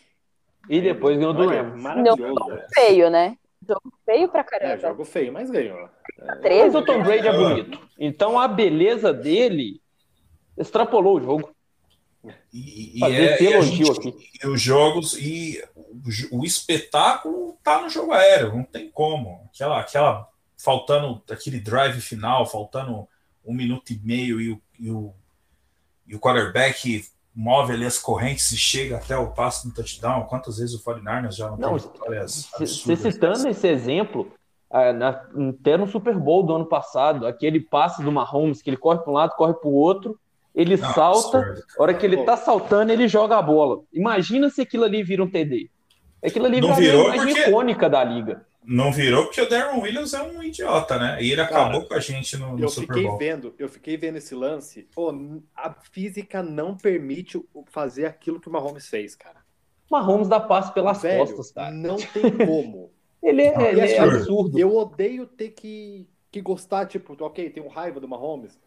[0.69, 1.83] E depois ganhou do Rams.
[1.83, 2.23] Maravilhoso.
[2.23, 3.37] Não, feio, né?
[3.67, 4.75] Jogo feio pra caramba.
[4.75, 5.89] É, jogo feio, mas ganhou.
[6.43, 6.65] É.
[6.65, 7.81] Mas o Tom Brady é bonito.
[7.99, 9.81] Então a beleza dele
[10.57, 11.55] extrapolou o jogo.
[12.53, 14.15] E, e, é, e, gente, aqui.
[14.43, 19.49] e os jogos e o, o, espetáculo tá no jogo aéreo, não tem como.
[19.53, 23.09] Aquela, aquela faltando aquele drive final, faltando
[23.45, 25.15] um minuto e meio e o, e o,
[26.07, 30.25] e o quarterback move ali as correntes e chega até o passo do touchdown.
[30.25, 34.33] Quantas vezes o 49ers já não, não Você citando esse exemplo,
[34.71, 34.91] ah,
[35.51, 39.11] até no Super Bowl do ano passado, aquele passe do Mahomes, que ele corre para
[39.11, 40.19] um lado, corre para o outro,
[40.55, 41.63] ele não, salta, absurdo.
[41.79, 43.83] a hora que ele tá saltando, ele joga a bola.
[43.93, 45.71] Imagina se aquilo ali vira um TD.
[46.25, 47.51] Aquilo ali não virou a imagem porque...
[47.51, 48.45] icônica da liga.
[48.63, 51.23] Não virou porque o Darren Williams é um idiota, né?
[51.23, 53.19] E ele Cara, acabou com a gente no, no eu Super fiquei Bowl.
[53.19, 54.87] Vendo, eu fiquei vendo esse lance.
[54.95, 55.13] Pô,
[55.57, 59.41] a física não permite fazer aquilo que o Mahomes fez, cara.
[59.91, 61.71] O Mahomes dá passe pelas Velho, costas, cara.
[61.71, 62.93] Não tem como.
[63.23, 64.59] ele é, ele é absurdo.
[64.59, 68.59] Eu odeio ter que, que gostar, tipo, ok, tenho raiva do Mahomes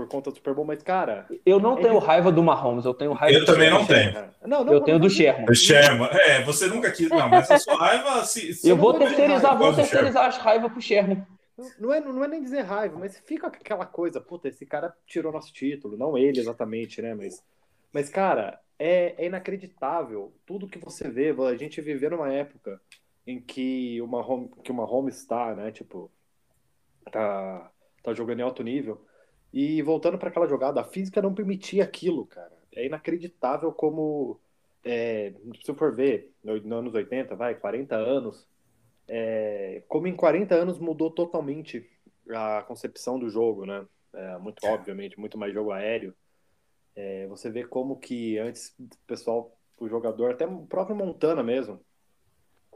[0.00, 1.26] por conta do Super Bowl, mas, cara.
[1.44, 4.12] Eu não tenho raiva do Mahomes, eu tenho raiva Eu também não tenho.
[4.46, 5.44] Não, não, eu tenho do Sherman.
[5.44, 6.08] Do Sherman.
[6.12, 7.10] É, você nunca quis.
[7.10, 8.24] Não, mas a sua raiva.
[8.24, 11.26] Se, se eu vou terceirizar, vou terceirizar as raivas pro Sherman.
[11.78, 15.30] Não é, não é nem dizer raiva, mas fica aquela coisa, puta, esse cara tirou
[15.30, 17.14] nosso título, não ele exatamente, né?
[17.14, 17.44] Mas,
[17.92, 21.34] mas cara, é, é inacreditável tudo que você vê.
[21.46, 22.80] A gente vive numa época
[23.26, 25.70] em que uma home, que uma home está, né?
[25.70, 26.10] Tipo,
[27.12, 27.70] tá,
[28.02, 29.04] tá jogando em alto nível.
[29.52, 32.52] E voltando para aquela jogada, a física não permitia aquilo, cara.
[32.72, 34.38] É inacreditável como,
[34.84, 35.32] é,
[35.64, 38.46] se for ver, nos no anos 80, vai, 40 anos,
[39.08, 41.84] é, como em 40 anos mudou totalmente
[42.28, 43.84] a concepção do jogo, né?
[44.12, 46.14] É, muito obviamente, muito mais jogo aéreo.
[46.94, 51.80] É, você vê como que antes o pessoal, o jogador, até o próprio Montana mesmo,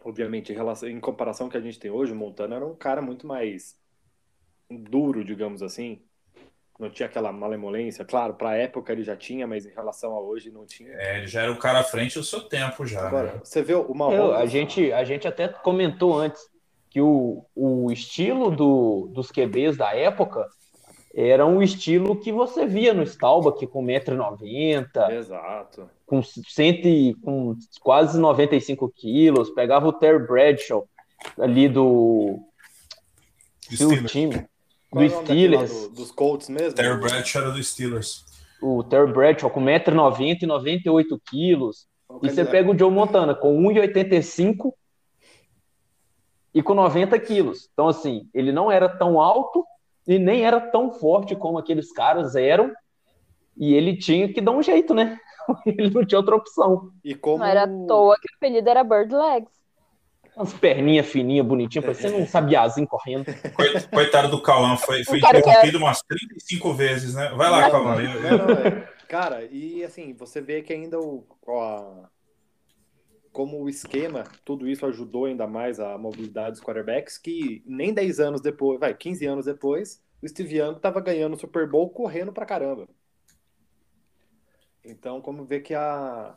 [0.05, 3.01] obviamente, em, relação, em comparação que a gente tem hoje, o Montana era um cara
[3.01, 3.79] muito mais
[4.69, 6.03] duro, digamos assim,
[6.79, 8.05] não tinha aquela malemolência.
[8.05, 10.93] Claro, para a época ele já tinha, mas em relação a hoje não tinha.
[10.93, 13.07] É, ele já era o cara à frente do seu tempo já.
[13.07, 13.41] Agora, né?
[13.43, 14.37] você vê o Mahomes...
[14.37, 16.43] a gente A gente até comentou antes
[16.91, 20.47] que o, o estilo do, dos QBs da época
[21.15, 25.11] era um estilo que você via no Staubach com 1,90m.
[25.11, 25.89] Exato.
[26.05, 26.89] Com, cento,
[27.23, 29.51] com quase 95 quilos.
[29.51, 30.89] Pegava o Terry Bradshaw
[31.39, 32.41] ali do...
[33.71, 34.47] Do time
[34.95, 35.89] qual do Steelers.
[35.89, 36.75] Do, dos Colts mesmo?
[36.75, 38.25] Terry Bradshaw era do Steelers.
[38.63, 41.87] O Terry Bradshaw com 1,90m e 98 quilos.
[42.23, 44.73] E você pega o Joe Montana com 1,85
[46.55, 47.69] e com 90 quilos.
[47.73, 49.65] Então, assim, ele não era tão alto
[50.07, 52.73] e nem era tão forte como aqueles caras eram.
[53.57, 55.19] E ele tinha que dar um jeito, né?
[55.67, 56.91] ele não tinha outra opção.
[57.05, 57.39] E como...
[57.39, 59.64] Não era à toa que o apelido era Bird Legs.
[60.37, 63.27] Umas perninhas fininhas, bonitinhas, parecendo um sabiazinho correndo.
[63.93, 67.29] Coitado do Cauã, foi, foi interrompido umas 35 vezes, né?
[67.37, 67.97] Vai lá, Cauã.
[68.03, 68.95] É.
[69.07, 72.09] Cara, e assim, você vê que ainda o, a,
[73.35, 78.21] como o esquema, tudo isso ajudou ainda mais a mobilidade dos quarterbacks, que nem 10
[78.21, 82.33] anos depois, vai, 15 anos depois, o Steve Young tava ganhando o Super Bowl correndo
[82.33, 82.89] pra caramba.
[84.85, 86.37] Então, como ver que a,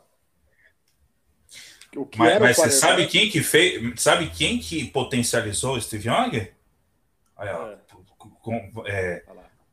[2.16, 4.00] mas, mas você sabe quem que fez?
[4.00, 6.48] Sabe quem que potencializou o Steve Young?
[7.36, 7.78] Ó, é.
[8.40, 9.22] Com, é,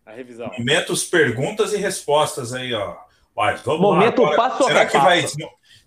[0.06, 0.52] a revisão.
[0.58, 2.98] Momentos perguntas e respostas aí, ó.
[3.36, 4.36] Vai, vamos Momento lá.
[4.36, 5.26] Passo será que vai,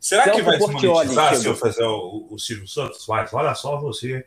[0.00, 3.06] será que vai desmonetizar se eu fazer o, o Silvio Santos?
[3.06, 4.26] Vai, olha só você.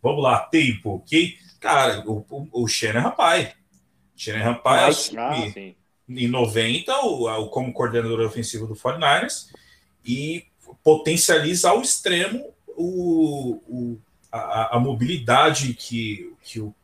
[0.00, 1.36] Vamos lá, tempo, ok?
[1.60, 3.52] Cara, o, o, o Shannon Rapaz.
[4.16, 5.34] Shannon Rapaz ah,
[6.08, 9.48] em 90 o, o, como coordenador ofensivo do 49ers
[10.04, 10.46] e
[10.82, 16.74] potencializa ao extremo o, o, a, a mobilidade que, que, o,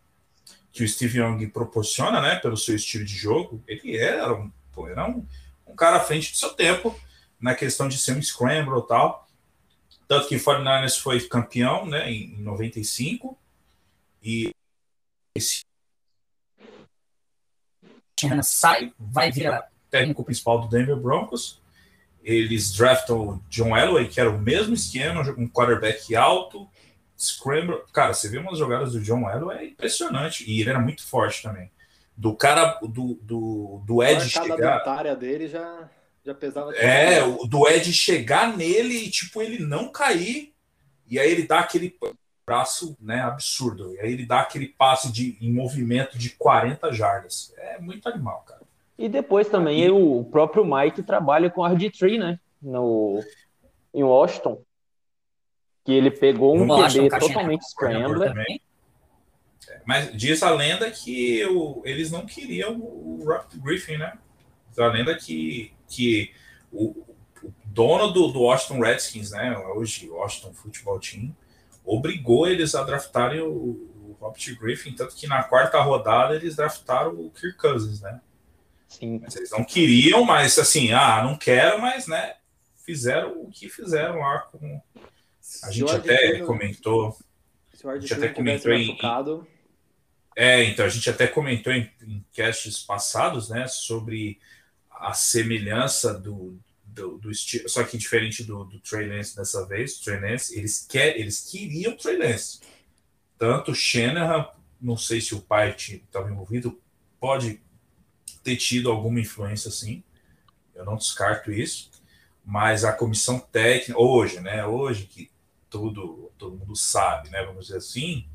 [0.73, 4.51] que o Steve Young proporciona, né, pelo seu estilo de jogo, ele era um,
[4.89, 5.27] era um,
[5.67, 6.99] um cara à frente do seu tempo
[7.41, 9.29] na questão de ser um scramble e tal.
[10.07, 13.39] Tanto que o 49ers foi campeão né, em, em 95
[14.23, 14.51] e
[15.35, 15.63] esse
[18.43, 21.61] sai, vai virar técnico principal do Denver Broncos.
[22.29, 26.69] Eles draftam o John Elway, que era o mesmo esquema, um quarterback alto,
[27.19, 27.81] scramble.
[27.91, 30.45] Cara, você vê umas jogadas do John Elway, é impressionante.
[30.47, 31.71] E ele era muito forte também.
[32.15, 34.87] Do cara, do, do, do Ed chegar...
[34.87, 35.89] A dele já,
[36.23, 36.77] já pesava...
[36.77, 40.53] É, o, do Ed chegar nele e, tipo, ele não cair.
[41.09, 41.97] E aí ele dá aquele
[42.45, 43.95] braço né, absurdo.
[43.95, 47.55] E aí ele dá aquele passe de, em movimento de 40 jardas.
[47.57, 48.58] É muito animal, cara.
[48.99, 49.91] E depois também e...
[49.91, 52.41] o próprio Mike trabalha com RG3, né?
[52.61, 53.23] No,
[53.95, 54.61] em Washington.
[55.85, 58.35] Que ele pegou um QB totalmente scrambler.
[59.69, 64.19] É, mas diz a lenda que o, eles não queriam o Rock Griffin, né?
[64.69, 66.33] Diz a lenda que, que
[66.73, 67.07] o,
[67.43, 69.57] o dono do, do Washington Redskins, né?
[69.75, 71.35] Hoje, Washington Football Team,
[71.85, 77.13] obrigou eles a draftarem o, o Robert Griffin, tanto que na quarta rodada eles draftaram
[77.13, 78.21] o Kirk Cousins, né?
[78.89, 79.21] Sim.
[79.23, 82.37] Mas eles não queriam, mas assim, ah, não quero, mas né,
[82.85, 84.81] fizeram o que fizeram lá com.
[85.63, 87.17] A gente até comentou.
[87.73, 89.47] Se a gente até comentou em, focado...
[90.35, 94.41] É, então a gente até comentou em, em casts passados, né, sobre
[94.91, 100.01] a semelhança do, do, do estilo, só que diferente do, do Trey Lance dessa vez,
[100.01, 102.61] Trey Lance, eles, quer, eles queriam Trey Lance.
[103.39, 104.49] Tanto Shanahan,
[104.81, 106.81] não sei se o pai estava envolvido,
[107.21, 107.61] pode
[108.49, 110.03] ter tido alguma influência sim,
[110.75, 111.91] eu não descarto isso,
[112.45, 115.31] mas a comissão técnica, hoje, né, hoje que
[115.69, 118.27] tudo, todo mundo sabe, né, vamos dizer assim,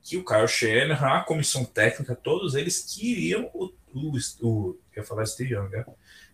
[0.00, 5.04] que o Kyle Shanahan, a comissão técnica, todos eles queriam o, o, o eu ia
[5.04, 5.84] falar Steve Young, né?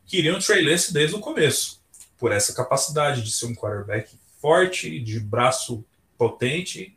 [0.07, 1.83] queriam o Trey Lance desde o começo,
[2.19, 5.85] por essa capacidade de ser um quarterback forte, de braço
[6.19, 6.97] potente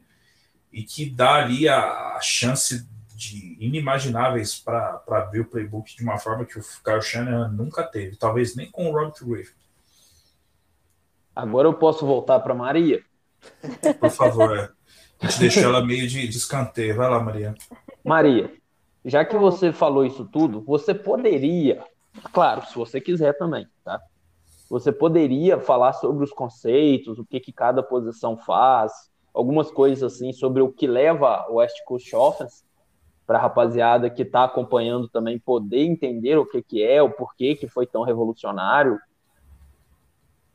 [0.73, 2.85] e que dá ali a, a chance
[3.17, 8.15] de inimagináveis para ver o playbook de uma forma que o Kyle Shanahan nunca teve,
[8.15, 9.55] talvez nem com o Robert Griffin.
[11.35, 13.03] Agora eu posso voltar para Maria?
[13.99, 14.69] Por favor, é.
[15.39, 16.95] deixou ela meio de, de escanteio.
[16.95, 17.55] Vai lá, Maria.
[18.03, 18.53] Maria,
[19.03, 21.83] já que você falou isso tudo, você poderia
[22.31, 24.01] Claro, se você quiser também, tá?
[24.69, 28.91] Você poderia falar sobre os conceitos, o que, que cada posição faz,
[29.33, 32.63] algumas coisas assim sobre o que leva o West Coast Offense
[33.27, 37.55] para a rapaziada que está acompanhando também poder entender o que, que é, o porquê
[37.55, 38.97] que foi tão revolucionário.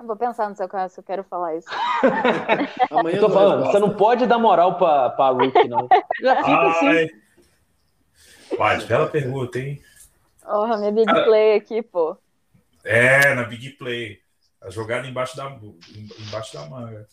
[0.00, 1.68] Eu vou pensar no seu caso, eu quero falar isso.
[2.90, 5.86] Amanhã tô falando, você não pode dar moral para a Rick, não.
[6.20, 7.22] Já fica assim.
[8.56, 9.80] Pode, bela pergunta, hein?
[10.46, 12.16] Oh, minha big Cara, play aqui, pô.
[12.82, 14.18] É, na big play.
[14.60, 15.56] A jogada embaixo da,
[16.26, 17.06] embaixo da manga.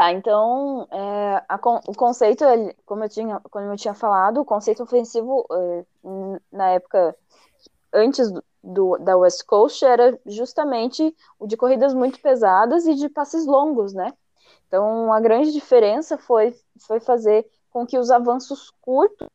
[0.00, 2.42] Tá, então é, a, o conceito,
[2.86, 5.84] como eu, tinha, como eu tinha falado, o conceito ofensivo é,
[6.50, 7.14] na época
[7.92, 8.32] antes
[8.64, 13.92] do, da West Coast era justamente o de corridas muito pesadas e de passes longos,
[13.92, 14.14] né?
[14.66, 19.28] Então a grande diferença foi, foi fazer com que os avanços curtos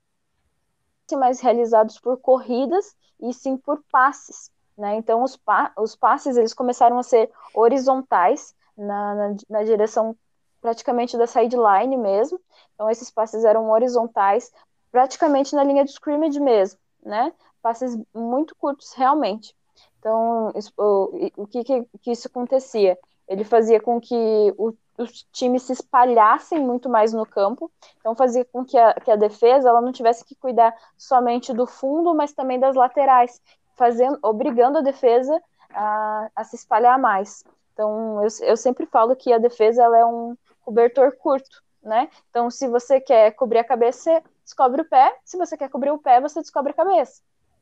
[1.15, 4.51] mais realizados por corridas e sim por passes.
[4.75, 4.95] Né?
[4.95, 10.17] Então, os, pa os passes eles começaram a ser horizontais na, na, na direção
[10.65, 12.39] praticamente da sideline mesmo.
[12.73, 14.51] Então, esses passes eram horizontais,
[14.91, 17.32] praticamente na linha de scrimmage mesmo, né?
[17.62, 19.56] Passes muito curtos, realmente.
[19.99, 22.97] Então, isso, o, o que, que, que, isso acontecia?
[23.28, 24.15] Ele fazia com que
[24.58, 29.12] o os times se espalhassem muito mais no campo, então fazia com que a, que
[29.12, 33.41] a defesa ela não tivesse que cuidar somente do fundo, mas também das laterais,
[33.75, 35.38] fazendo, obrigando a defesa
[35.69, 37.43] a, a se espalhar mais.
[37.73, 42.10] Então eu, eu sempre falo que a defesa ela é um cobertor curto, né?
[42.30, 45.91] Então se você quer cobrir a cabeça, você descobre o pé, se você quer cobrir
[45.91, 47.22] o pé, você descobre a cabeça.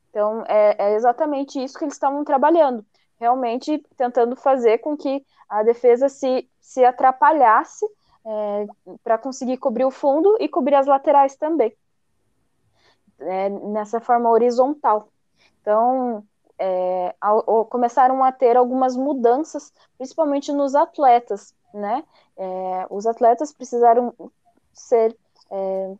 [0.09, 2.85] Então é, é exatamente isso que eles estavam trabalhando
[3.23, 7.85] realmente tentando fazer com que a defesa se, se atrapalhasse
[8.25, 8.67] é,
[9.01, 11.73] para conseguir cobrir o fundo e cobrir as laterais também,
[13.19, 15.07] é, nessa forma horizontal.
[15.61, 16.23] Então,
[16.59, 22.03] é, ao, começaram a ter algumas mudanças, principalmente nos atletas, né?
[22.37, 24.13] É, os atletas precisaram
[24.73, 25.15] ser
[25.51, 25.93] é,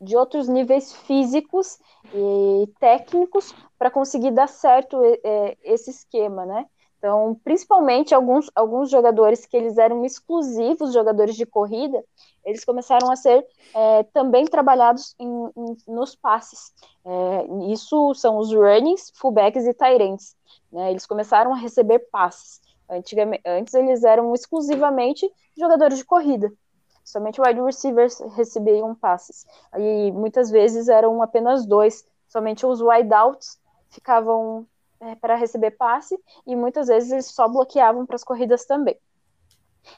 [0.00, 1.78] de outros níveis físicos
[2.14, 6.66] e técnicos para conseguir dar certo é, esse esquema, né?
[7.00, 12.04] Então, principalmente alguns, alguns jogadores que eles eram exclusivos jogadores de corrida,
[12.44, 16.74] eles começaram a ser é, também trabalhados em, em, nos passes.
[17.02, 20.36] É, isso são os runnings, fullbacks e tight
[20.70, 20.90] né?
[20.90, 22.60] Eles começaram a receber passes.
[22.90, 26.52] Antigamente, antes eles eram exclusivamente jogadores de corrida.
[27.04, 29.46] Somente wide receivers recebiam passes.
[29.78, 32.04] E muitas vezes eram apenas dois.
[32.26, 33.58] Somente os wideouts
[33.90, 34.66] ficavam
[35.00, 38.98] é, para receber passe e muitas vezes eles só bloqueavam para as corridas também.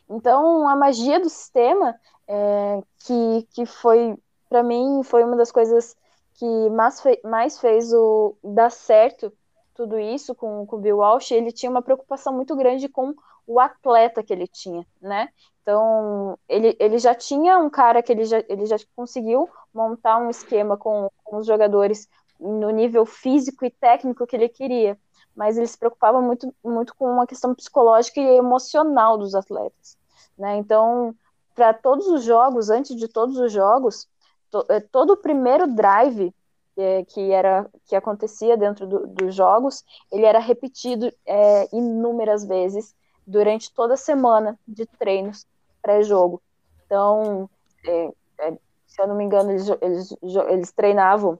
[0.08, 4.16] Então, a magia do sistema, é, que, que foi,
[4.48, 5.96] para mim, foi uma das coisas
[6.34, 9.32] que mais, fe mais fez o dar certo
[9.74, 13.14] tudo isso com, com o Bill Walsh, ele tinha uma preocupação muito grande com
[13.46, 15.28] o atleta que ele tinha, né?
[15.62, 20.28] Então, ele, ele já tinha um cara que ele já, ele já conseguiu montar um
[20.30, 22.08] esquema com, com os jogadores
[22.38, 24.98] no nível físico e técnico que ele queria,
[25.34, 29.96] mas ele se preocupava muito, muito com uma questão psicológica e emocional dos atletas,
[30.36, 30.56] né?
[30.56, 31.14] Então,
[31.54, 34.08] para todos os jogos, antes de todos os jogos,
[34.50, 36.34] to, é, todo o primeiro drive
[36.76, 42.94] é, que era que acontecia dentro do, dos jogos, ele era repetido é, inúmeras vezes
[43.26, 45.46] durante toda a semana de treinos
[45.80, 46.40] pré-jogo.
[46.86, 47.48] Então,
[47.86, 50.16] é, é, se eu não me engano, eles, eles,
[50.48, 51.38] eles treinavam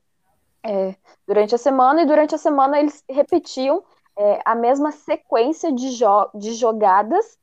[0.63, 0.95] é,
[1.27, 3.83] durante a semana, e durante a semana eles repetiam
[4.45, 7.39] a mesma sequência de, jo de jogadas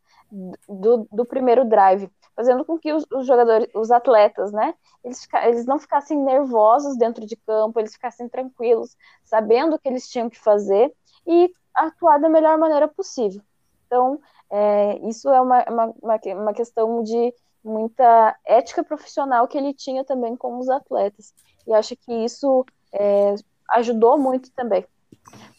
[0.67, 2.09] do, do primeiro drive,
[2.39, 4.73] fazendo com que os, os jogadores, os atletas, né,
[5.03, 10.07] eles, eles não ficassem nervosos dentro de campo, eles ficassem tranquilos, sabendo o que eles
[10.07, 10.89] tinham que fazer
[11.27, 13.41] e atuar da melhor maneira possível.
[13.85, 15.93] Então, é, isso é uma, uma,
[16.33, 21.33] uma questão de muita ética profissional que ele tinha também com os atletas.
[21.67, 23.35] E acho que isso é,
[23.71, 24.85] ajudou muito também.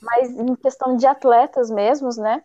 [0.00, 2.42] Mas em questão de atletas mesmos, né?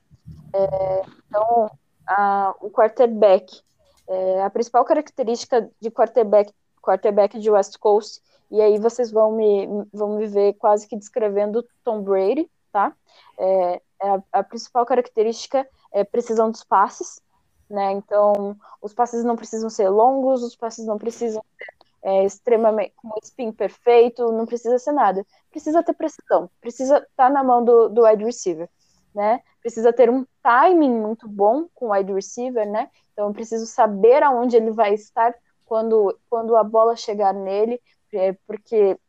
[0.54, 1.72] É, então,
[2.06, 3.64] a, o quarterback,
[4.08, 9.68] é, a principal característica de quarterback, quarterback de West Coast, e aí vocês vão me,
[9.92, 12.94] vão me ver quase que descrevendo Tom Brady, tá?
[13.38, 17.22] É, é a, a principal característica é precisão dos passes,
[17.70, 17.92] né?
[17.94, 23.08] Então, os passes não precisam ser longos, os passes não precisam ser é, extremamente com
[23.08, 25.26] o spin perfeito, não precisa ser nada.
[25.50, 28.70] Precisa ter precisão, precisa estar tá na mão do, do wide receiver,
[29.14, 29.42] né?
[29.60, 32.92] Precisa ter um timing muito bom com o wide receiver, né?
[33.16, 35.34] Então, eu preciso saber aonde ele vai estar
[35.66, 39.00] quando, quando a bola chegar nele, é, porque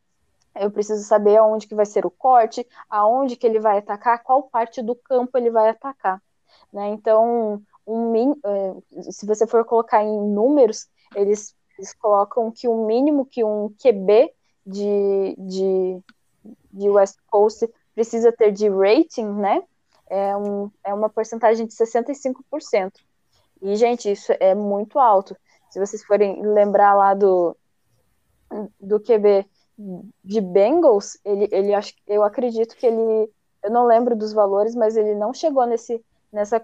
[0.55, 4.43] eu preciso saber aonde que vai ser o corte, aonde que ele vai atacar, qual
[4.43, 6.23] parte do campo ele vai atacar,
[6.71, 6.87] né?
[6.87, 13.25] Então, um, é, se você for colocar em números, eles eles colocam que o mínimo
[13.25, 14.33] que um QB
[14.65, 16.01] de, de,
[16.73, 19.61] de West Coast precisa ter de rating, né?
[20.09, 22.93] É, um, é uma porcentagem de 65%.
[23.61, 25.35] E, gente, isso é muito alto.
[25.69, 27.55] Se vocês forem lembrar lá do,
[28.79, 29.45] do QB
[30.23, 31.71] de Bengals, ele, ele
[32.07, 33.29] eu acredito que ele,
[33.63, 36.61] eu não lembro dos valores, mas ele não chegou nesse, nessa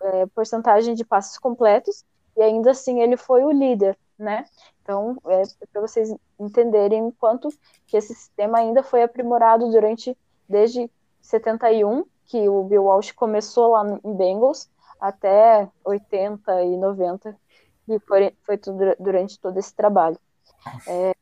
[0.00, 2.04] é, porcentagem de passos completos,
[2.36, 4.44] e ainda assim ele foi o líder né?
[4.82, 5.42] Então, é
[5.72, 7.48] para vocês entenderem o quanto
[7.86, 10.16] que esse sistema ainda foi aprimorado durante
[10.48, 10.90] desde
[11.20, 14.68] 71, que o Bill Walsh começou lá em Bengals,
[15.08, 17.36] até 80 e 90,
[17.88, 20.18] e foi, foi tudo, durante todo esse trabalho.
[20.86, 21.14] É,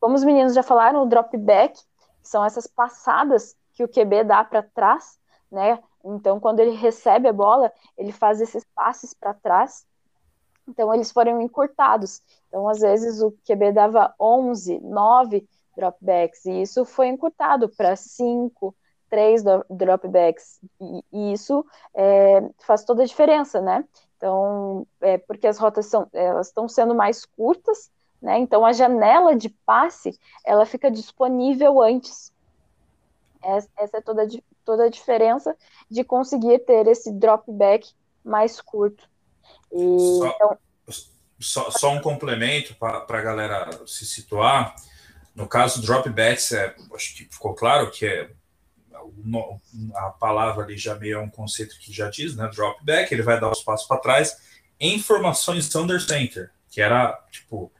[0.00, 1.80] como os meninos já falaram, o drop back
[2.22, 5.18] são essas passadas que o QB dá para trás,
[5.50, 5.78] né?
[6.04, 9.86] Então, quando ele recebe a bola, ele faz esses passes para trás
[10.68, 12.22] então, eles foram encurtados.
[12.46, 18.74] Então, às vezes, o QB dava 11, 9 dropbacks, e isso foi encurtado para 5,
[19.08, 20.60] 3 dropbacks.
[20.80, 23.84] E, e isso é, faz toda a diferença, né?
[24.16, 27.90] Então, é porque as rotas são, elas estão sendo mais curtas,
[28.20, 28.38] né?
[28.38, 32.32] Então, a janela de passe, ela fica disponível antes.
[33.42, 34.26] Essa, é toda,
[34.64, 35.56] toda a diferença
[35.88, 37.92] de conseguir ter esse dropback
[38.24, 39.08] mais curto.
[39.72, 40.58] E, só, então...
[41.38, 44.74] só, só, um complemento para a galera se situar.
[45.34, 48.30] No caso, drop backs, é, acho que ficou claro que é
[49.94, 52.50] a palavra ali já meio é um conceito que já diz, né?
[52.54, 54.36] Drop back, ele vai dar os passos para trás
[54.80, 57.72] em formações under center, que era tipo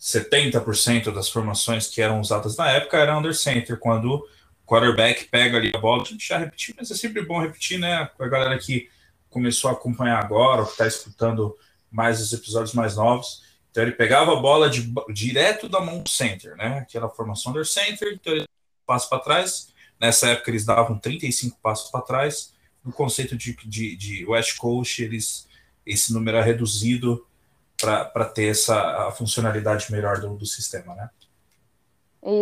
[0.00, 4.26] 70% das formações que eram usadas na época era under center, quando o
[4.66, 8.10] quarterback pega ali a bola, a gente já repetiu, mas é sempre bom repetir, né?
[8.18, 8.88] A galera que
[9.30, 11.56] começou a acompanhar agora, ou que está escutando
[11.90, 13.42] mais os episódios mais novos.
[13.70, 16.80] Então ele pegava a bola de, direto da mão do center, né?
[16.80, 18.46] Aquela formação under center, então ele
[18.84, 19.72] passa para trás.
[20.02, 22.52] Nessa época eles davam 35 passos para trás,
[22.84, 25.46] no conceito de, de, de West Coast, eles,
[25.86, 27.24] esse número é reduzido
[27.80, 31.08] para ter essa a funcionalidade melhor do, do sistema, né?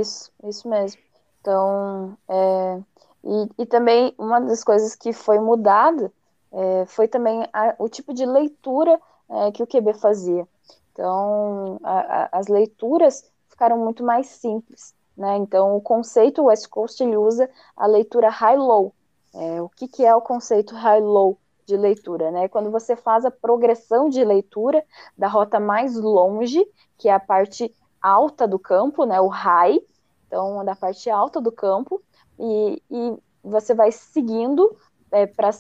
[0.01, 1.03] Isso, isso mesmo.
[1.39, 2.81] Então, é,
[3.25, 6.11] e, e também uma das coisas que foi mudada
[6.53, 8.99] é, foi também a, o tipo de leitura
[9.29, 10.49] é, que o QB fazia.
[10.93, 14.95] Então, a, a, as leituras ficaram muito mais simples.
[15.21, 15.37] Né?
[15.37, 18.95] Então, o conceito West Coast ele usa a leitura high-low.
[19.35, 22.31] É, o que, que é o conceito high-low de leitura?
[22.31, 22.49] Né?
[22.49, 24.83] Quando você faz a progressão de leitura
[25.19, 26.67] da rota mais longe,
[26.97, 29.21] que é a parte alta do campo, né?
[29.21, 29.79] o high,
[30.27, 32.01] então, da parte alta do campo,
[32.39, 34.75] e, e você vai seguindo
[35.13, 35.51] é, para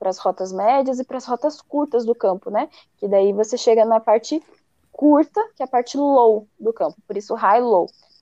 [0.00, 2.70] as rotas médias e para as rotas curtas do campo, né?
[2.96, 4.42] Que daí você chega na parte
[4.90, 7.60] curta, que é a parte low do campo, por isso high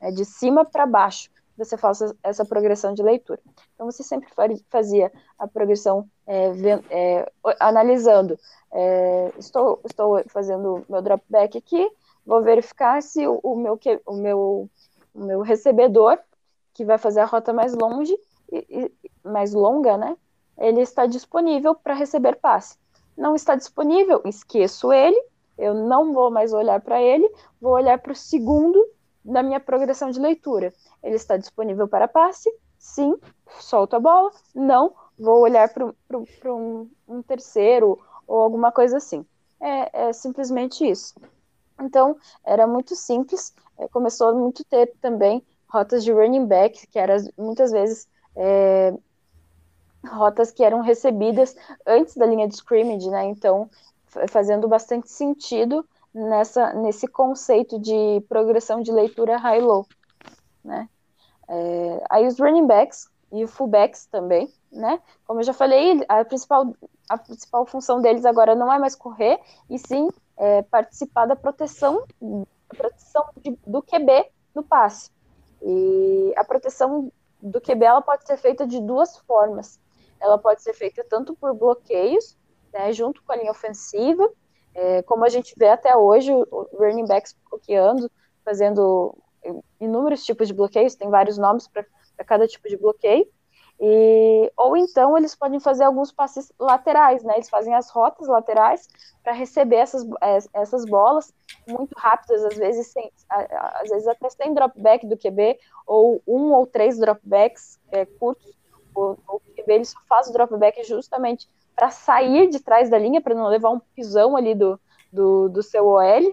[0.03, 1.30] low, é de cima para baixo.
[1.57, 3.38] Você faz essa progressão de leitura.
[3.74, 4.28] Então você sempre
[4.70, 6.50] fazia a progressão é,
[6.90, 8.38] é, analisando.
[8.72, 11.90] É, estou, estou fazendo meu dropback aqui,
[12.24, 14.70] vou verificar se o, o, meu, o, meu,
[15.14, 16.18] o meu recebedor,
[16.72, 18.16] que vai fazer a rota mais longe,
[18.50, 20.16] e, e mais longa, né?
[20.59, 22.76] ele está disponível para receber passe.
[23.16, 25.20] Não está disponível, esqueço ele,
[25.59, 27.30] eu não vou mais olhar para ele,
[27.61, 28.84] vou olhar para o segundo
[29.25, 30.73] da minha progressão de leitura.
[31.03, 32.51] Ele está disponível para passe?
[32.79, 33.16] Sim,
[33.61, 34.31] solto a bola.
[34.55, 35.87] Não, vou olhar para
[36.53, 39.25] um, um, terceiro ou alguma coisa assim.
[39.61, 41.14] É, é, simplesmente isso.
[41.81, 43.55] Então, era muito simples.
[43.79, 48.93] É, começou a muito ter também rotas de running back, que eram muitas vezes é,
[50.07, 51.57] rotas que eram recebidas
[51.87, 53.25] antes da linha de scrimmage, né?
[53.27, 53.70] Então,
[54.29, 59.87] fazendo bastante sentido nessa, nesse conceito de progressão de leitura high-low,
[60.65, 60.89] né?
[61.49, 65.01] É, aí os running backs e os fullbacks também, né?
[65.27, 66.75] Como eu já falei, a principal,
[67.09, 72.05] a principal função deles agora não é mais correr, e sim é, participar da proteção,
[72.69, 75.11] proteção de, do QB no passe.
[75.63, 79.81] E a proteção do QB ela pode ser feita de duas formas
[80.23, 82.39] ela pode ser feita tanto por bloqueios,
[82.73, 84.31] né, junto com a linha ofensiva,
[84.75, 88.11] é, como a gente vê até hoje, o, running backs bloqueando,
[88.45, 89.16] fazendo
[89.81, 91.85] inúmeros tipos de bloqueios, tem vários nomes para
[92.25, 93.27] cada tipo de bloqueio,
[93.81, 97.35] e, ou então eles podem fazer alguns passes laterais, né?
[97.35, 98.89] Eles fazem as rotas laterais
[99.25, 101.35] para receber essas, é, essas bolas
[101.66, 106.64] muito rápidas, às vezes sem, às vezes até sem dropback do QB, ou um ou
[106.64, 108.53] três dropbacks é, curtos
[108.95, 111.49] o, o QB ele só faz o dropback justamente
[111.83, 114.78] para sair de trás da linha, para não levar um pisão ali do,
[115.12, 116.33] do, do seu OL,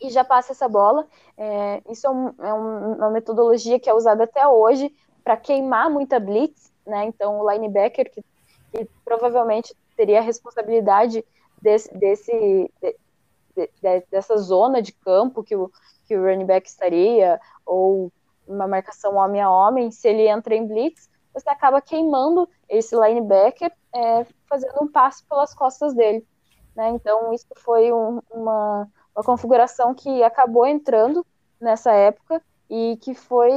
[0.00, 1.08] e já passa essa bola.
[1.36, 4.94] É, isso é, um, é, uma metodologia que é usada até hoje
[5.24, 7.04] para queimar muita blitz, né?
[7.04, 8.22] Então o linebacker que,
[8.70, 11.24] que provavelmente teria a responsabilidade
[11.60, 15.68] desse, desse de, de, dessa zona de campo que o,
[16.06, 18.12] que o running back estaria, ou
[18.46, 23.72] uma marcação homem a homem, se ele entra em blitz, você acaba queimando esse linebacker
[23.94, 26.26] é, fazendo um passo pelas costas dele.
[26.74, 26.90] Né?
[26.90, 31.24] Então, isso foi um, uma, uma configuração que acabou entrando
[31.60, 33.50] nessa época e que foi,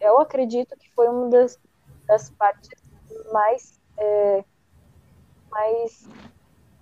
[0.00, 1.58] eu acredito que foi uma das,
[2.06, 2.70] das partes
[3.32, 4.44] mais, é,
[5.50, 6.08] mais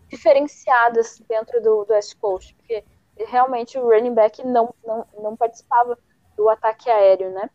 [0.08, 2.84] diferenciadas dentro do, do West Coast, porque
[3.16, 5.98] realmente o running back não, não, não participava
[6.36, 7.50] do ataque aéreo, né?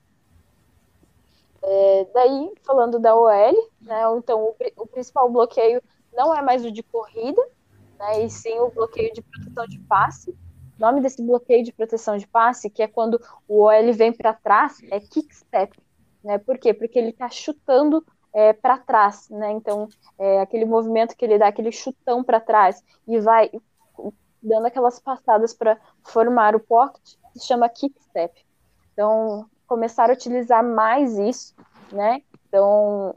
[1.62, 5.82] É, daí, falando da OL, né, então o, o, principal bloqueio
[6.14, 7.42] não é mais o de corrida,
[8.00, 10.32] né, e sim o bloqueio de proteção de passe.
[10.32, 14.34] O nome desse bloqueio de proteção de passe, que é quando o OL vem para
[14.34, 15.78] trás, é kick step.
[16.24, 16.74] Né, por quê?
[16.74, 19.52] Porque ele está chutando é, para trás, né?
[19.52, 19.88] Então,
[20.20, 23.50] é aquele movimento que ele dá, aquele chutão para trás e vai
[24.42, 28.46] dando aquelas passadas para formar o pocket, se chama kick step.
[28.94, 31.54] Então, começaram a utilizar mais isso,
[31.92, 32.22] né?
[32.48, 33.16] Então,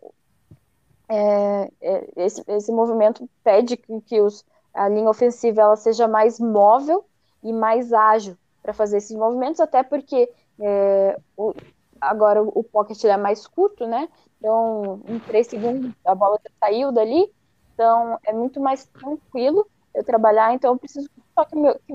[1.08, 4.44] é, é, esse, esse movimento pede que, que os,
[4.74, 7.04] a linha ofensiva ela seja mais móvel
[7.42, 10.30] e mais ágil para fazer esses movimentos, até porque
[10.60, 11.54] é, o,
[12.00, 14.08] agora o, o pocket é mais curto, né?
[14.38, 17.32] Então, em três segundos a bola já saiu dali,
[17.74, 21.92] então é muito mais tranquilo eu trabalhar, então eu preciso só que, meu, que,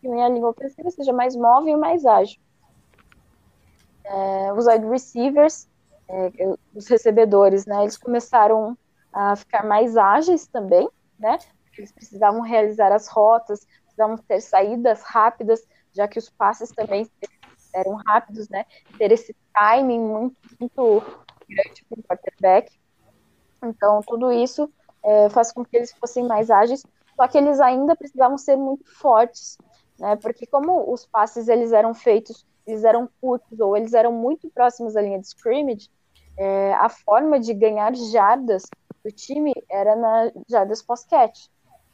[0.00, 2.40] que minha linha ofensiva seja mais móvel e mais ágil
[4.06, 5.68] é, os wide receivers,
[6.08, 6.30] é,
[6.74, 8.76] os recebedores, né, eles começaram
[9.12, 10.88] a ficar mais ágeis também,
[11.18, 11.38] né,
[11.76, 17.10] eles precisavam realizar as rotas, precisavam ter saídas rápidas, já que os passes também
[17.74, 18.64] eram rápidos, né,
[18.96, 21.02] ter esse timing muito, muito
[21.48, 22.72] grande para o quarterback.
[23.62, 24.70] Então, tudo isso
[25.02, 26.84] é, faz com que eles fossem mais ágeis,
[27.16, 29.56] só que eles ainda precisavam ser muito fortes,
[29.98, 30.16] né?
[30.16, 34.94] Porque como os passes eles eram feitos, eles eram curtos ou eles eram muito próximos
[34.94, 35.90] da linha de scrimmage,
[36.36, 38.64] é, a forma de ganhar jardas
[39.04, 41.48] do time era na jardas pós-catch,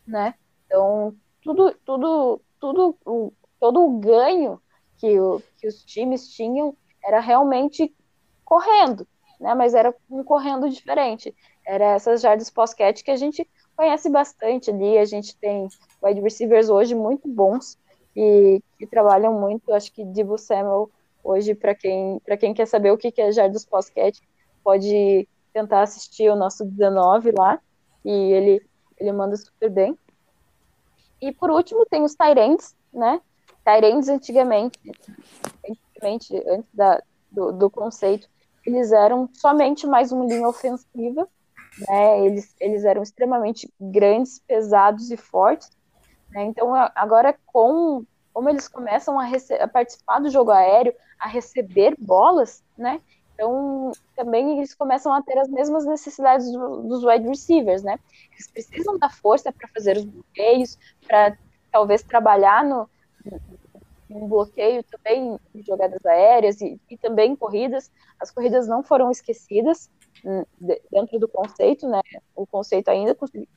[0.06, 0.34] né?
[0.66, 4.60] Então, tudo, tudo, tudo, o, todo o ganho
[4.96, 7.94] que, o, que os times tinham era realmente
[8.44, 9.06] correndo,
[9.38, 9.54] né?
[9.54, 11.34] Mas era um correndo diferente.
[11.66, 14.98] Era essas jardas pós-catch que a gente conhece bastante ali.
[14.98, 15.68] A gente tem
[16.02, 17.78] wide receivers hoje muito bons
[18.14, 19.72] e que trabalham muito.
[19.72, 20.90] Acho que Divo Samuel
[21.22, 24.18] hoje, para quem, quem quer saber o que é jardas pós-catch,
[24.62, 27.60] pode tentar assistir o nosso 19 lá,
[28.04, 28.66] e ele,
[28.98, 29.96] ele manda super bem.
[31.20, 33.20] E por último tem os Tyrants, né?
[33.64, 34.78] Tyrants antigamente,
[35.68, 37.00] antigamente antes da,
[37.30, 38.28] do, do conceito,
[38.66, 41.28] eles eram somente mais uma linha ofensiva,
[41.88, 42.26] né?
[42.26, 45.70] Eles, eles eram extremamente grandes, pesados e fortes.
[46.32, 46.44] Né?
[46.44, 49.26] Então, agora, com como eles começam a,
[49.60, 52.98] a, participar do jogo aéreo, a receber bolas, né?
[53.34, 57.98] Então, também eles começam a ter as mesmas necessidades do, dos wide receivers, né?
[58.32, 61.36] Eles precisam da força para fazer os bloqueios, para
[61.70, 62.88] talvez trabalhar no,
[64.08, 67.90] no bloqueio também de jogadas aéreas e, e também corridas.
[68.18, 69.90] As corridas não foram esquecidas,
[70.90, 72.00] dentro do conceito, né?
[72.34, 73.16] O conceito ainda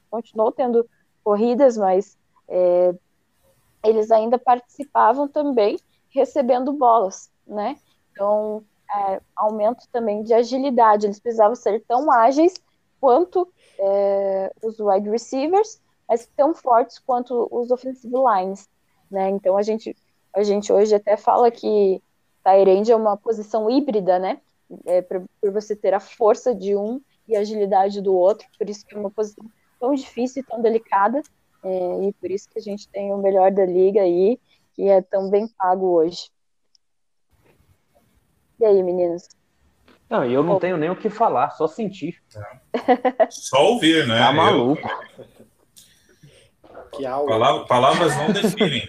[0.09, 0.87] continuou tendo
[1.23, 2.17] corridas, mas
[2.47, 2.93] é,
[3.83, 5.77] eles ainda participavam também
[6.09, 7.77] recebendo bolas, né?
[8.11, 11.05] Então, é, aumento também de agilidade.
[11.05, 12.53] Eles precisavam ser tão ágeis
[12.99, 18.69] quanto é, os wide receivers, mas tão fortes quanto os offensive lines,
[19.11, 19.29] né?
[19.29, 19.95] Então, a gente,
[20.33, 22.01] a gente hoje até fala que
[22.43, 24.39] Tyrande é uma posição híbrida, né?
[24.85, 28.85] é, por você ter a força de um e a agilidade do outro, por isso
[28.85, 29.45] que é uma posição
[29.79, 31.21] tão difícil e tão delicada,
[31.65, 34.39] é, e por isso que a gente tem o melhor da liga aí,
[34.73, 36.29] que é tão bem pago hoje.
[38.59, 39.27] E aí, meninos?
[40.09, 40.59] Não, eu não oh.
[40.59, 42.21] tenho nem o que falar, só sentir.
[42.35, 43.27] É.
[43.31, 44.19] Só ouvir, né?
[44.19, 44.87] Tá maluco.
[46.99, 47.65] Eu...
[47.65, 48.87] Palavras não definem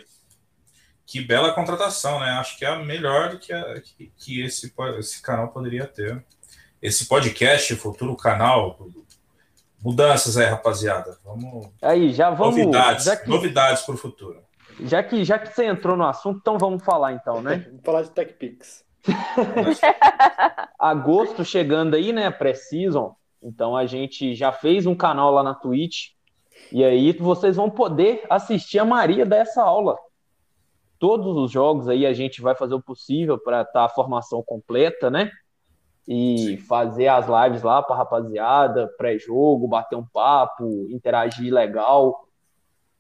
[1.07, 2.31] que bela contratação, né?
[2.33, 6.23] Acho que é a melhor que, a, que, que, esse, esse canal poderia ter.
[6.83, 8.77] Esse podcast, futuro canal.
[9.87, 11.17] Mudanças aí, rapaziada.
[11.25, 11.69] Vamos.
[11.81, 12.57] Aí, já vamos.
[12.57, 14.43] Novidades, já que, novidades para o futuro.
[14.81, 17.65] Já que, já que você entrou no assunto, então vamos falar, então, né?
[17.69, 18.85] vamos falar de TechPix.
[20.77, 22.29] Agosto chegando aí, né?
[22.33, 23.15] Pré-season.
[23.41, 26.09] Então a gente já fez um canal lá na Twitch.
[26.73, 29.97] E aí vocês vão poder assistir a Maria dessa aula
[30.99, 34.43] todos os jogos aí a gente vai fazer o possível para estar tá a formação
[34.43, 35.31] completa, né?
[36.09, 42.29] E fazer as lives lá para rapaziada, pré-jogo, bater um papo, interagir legal.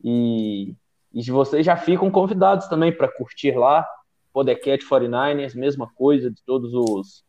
[0.03, 0.75] E,
[1.13, 3.87] e vocês já ficam convidados também para curtir lá.
[4.33, 7.25] Podcast 49ers, mesma coisa de todos os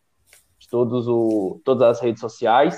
[0.60, 2.78] de todos o, todas as redes sociais.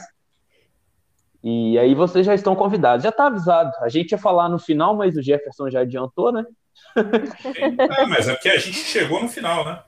[1.43, 3.03] E aí vocês já estão convidados.
[3.03, 3.71] Já está avisado.
[3.81, 6.45] A gente ia falar no final, mas o Jefferson já adiantou, né?
[6.95, 9.83] É, mas é porque a gente chegou no final, né?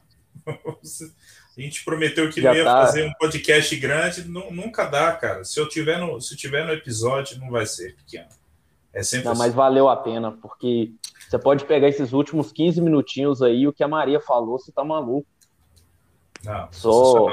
[1.61, 2.85] A gente prometeu que ia tá.
[2.85, 5.43] fazer um podcast grande, nunca dá, cara.
[5.43, 8.27] Se eu tiver no, se tiver no episódio, não vai ser pequeno.
[8.91, 9.39] É sempre Não, assim.
[9.39, 10.91] mas valeu a pena, porque
[11.29, 14.83] você pode pegar esses últimos 15 minutinhos aí, o que a Maria falou, você tá
[14.83, 15.27] maluco.
[16.43, 17.27] Não, Só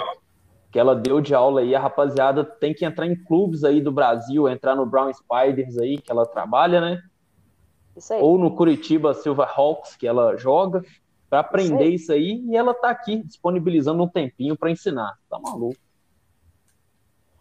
[0.71, 3.91] que ela deu de aula aí, a rapaziada tem que entrar em clubes aí do
[3.91, 7.03] Brasil, entrar no Brown Spiders aí, que ela trabalha, né?
[8.21, 10.85] ou no Curitiba Silverhawks, que ela joga,
[11.29, 12.33] para aprender isso aí.
[12.33, 15.19] isso aí, e ela tá aqui disponibilizando um tempinho para ensinar.
[15.29, 15.77] Tá maluco.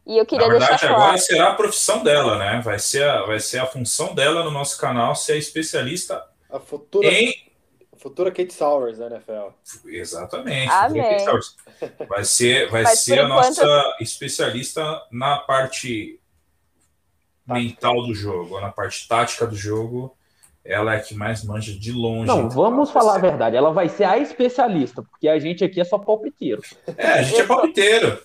[0.05, 1.17] E eu queria Na verdade, deixar agora claro.
[1.19, 2.61] será a profissão dela, né?
[2.61, 6.59] Vai ser, a, vai ser a função dela no nosso canal ser a especialista a
[6.59, 7.51] futura, em.
[7.93, 9.49] A futura Kate Sowers da NFL.
[9.85, 10.71] Exatamente.
[10.71, 11.25] Amém.
[12.07, 13.47] Vai ser, vai ser a enquanto...
[13.47, 16.21] nossa especialista na parte
[17.45, 20.16] mental do jogo, na parte tática do jogo
[20.67, 22.27] ela é a que mais manja de longe.
[22.27, 23.55] Não, vamos falar a verdade.
[23.55, 26.61] Ela vai ser a especialista, porque a gente aqui é só palpiteiro.
[26.97, 28.21] É, a gente é palpiteiro.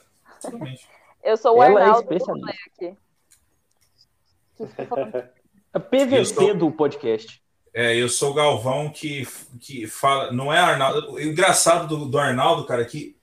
[1.23, 2.61] Eu sou o ela é Arnaldo é especialista.
[2.77, 2.97] aqui.
[5.73, 6.55] A PVC sou...
[6.55, 7.41] do podcast.
[7.73, 9.27] É, eu sou o Galvão que,
[9.61, 10.33] que fala.
[10.33, 11.13] Não é Arnaldo.
[11.13, 13.17] O engraçado do, do Arnaldo, cara, que,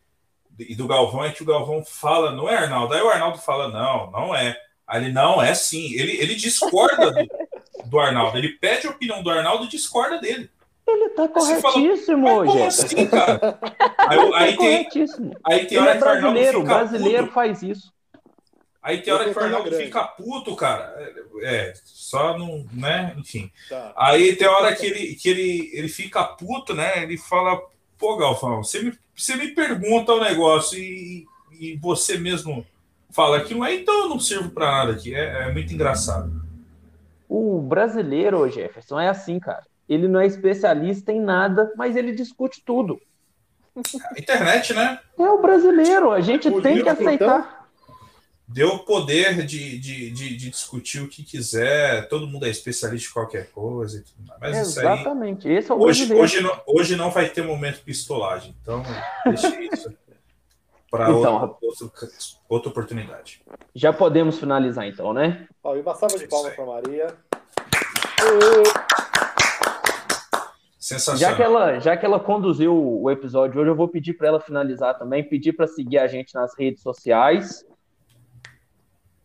[0.58, 2.94] e do Galvão é que o Galvão fala, não é Arnaldo.
[2.94, 4.58] Aí o Arnaldo fala, não, não é.
[4.88, 5.94] Aí ele, não, é sim.
[5.94, 7.20] Ele, ele discorda do,
[7.90, 8.38] do Arnaldo.
[8.38, 10.50] Ele pede a opinião do Arnaldo e discorda dele.
[10.88, 13.60] Ele tá corretíssimo, fala, como assim, cara?
[13.98, 14.88] Aí, aí, tá tem,
[15.46, 17.34] aí tem ele é brasileiro, fica brasileiro puto.
[17.34, 17.94] faz isso.
[18.82, 19.86] Aí tem Eu hora que o Arnaldo grande.
[19.86, 20.96] fica puto, cara.
[21.44, 23.14] É, só não, né?
[23.18, 23.52] Enfim.
[23.70, 23.94] Tá.
[23.96, 27.04] Aí tem hora que ele, que ele, ele fica puto, né?
[27.04, 27.62] Ele fala,
[27.98, 32.66] pô, Galvão, você me, você me pergunta o negócio e, e você mesmo
[33.12, 35.14] fala que não é, então eu não sirvo pra nada aqui.
[35.14, 36.49] É, é muito engraçado.
[37.30, 39.64] O brasileiro, Jefferson, é assim, cara.
[39.88, 43.00] Ele não é especialista em nada, mas ele discute tudo.
[43.76, 45.00] A internet, né?
[45.18, 47.70] É o brasileiro, a gente O tem que aceitar.
[48.48, 53.08] Deu o poder de, de, de, de discutir o que quiser, todo mundo é especialista
[53.08, 54.40] em qualquer coisa e tudo mais.
[54.42, 54.86] Mas isso aí.
[54.88, 56.24] Exatamente, esse é o Hoje, brasileiro.
[56.24, 58.82] hoje, não, hoje não vai ter momento pistolagem, então
[59.24, 59.94] deixa isso
[60.90, 62.08] para Então, outra,
[62.48, 63.42] outra oportunidade.
[63.76, 65.48] Já podemos finalizar então, né?
[65.64, 67.08] Ó, e uma salva de Isso palmas pra Maria.
[70.80, 71.20] Sensacional.
[71.20, 74.40] Já que ela, já que ela conduziu o episódio hoje, eu vou pedir para ela
[74.40, 77.64] finalizar também, pedir para seguir a gente nas redes sociais.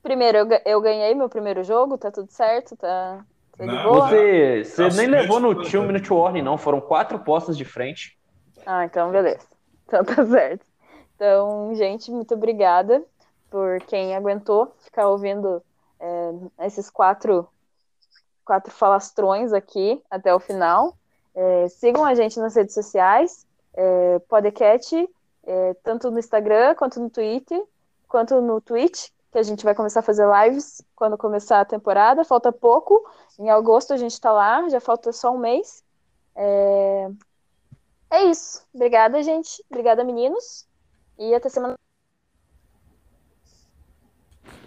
[0.02, 3.24] Primeiro, eu, eu ganhei meu primeiro jogo, tá tudo certo, tá,
[3.56, 3.94] tá Não.
[3.94, 5.84] Você, você nem levou no Two.
[5.84, 6.58] Minute Warning, não.
[6.58, 8.18] Foram quatro postas de frente.
[8.66, 9.46] Ah, então beleza.
[9.86, 10.66] Então tá certo.
[11.14, 13.02] Então, gente, muito obrigada
[13.50, 15.62] por quem aguentou ficar ouvindo
[16.00, 17.48] é, esses quatro,
[18.44, 20.96] quatro falastrões aqui até o final.
[21.34, 25.08] É, sigam a gente nas redes sociais, é, Podcast,
[25.46, 27.62] é, tanto no Instagram, quanto no Twitter,
[28.08, 32.24] quanto no Twitch, que a gente vai começar a fazer lives quando começar a temporada.
[32.24, 33.04] Falta pouco.
[33.38, 35.82] Em agosto a gente tá lá, já falta só um mês.
[36.36, 37.10] É,
[38.10, 38.64] é isso.
[38.72, 39.64] Obrigada, gente.
[39.68, 40.66] Obrigada, meninos.
[41.18, 41.76] E até semana.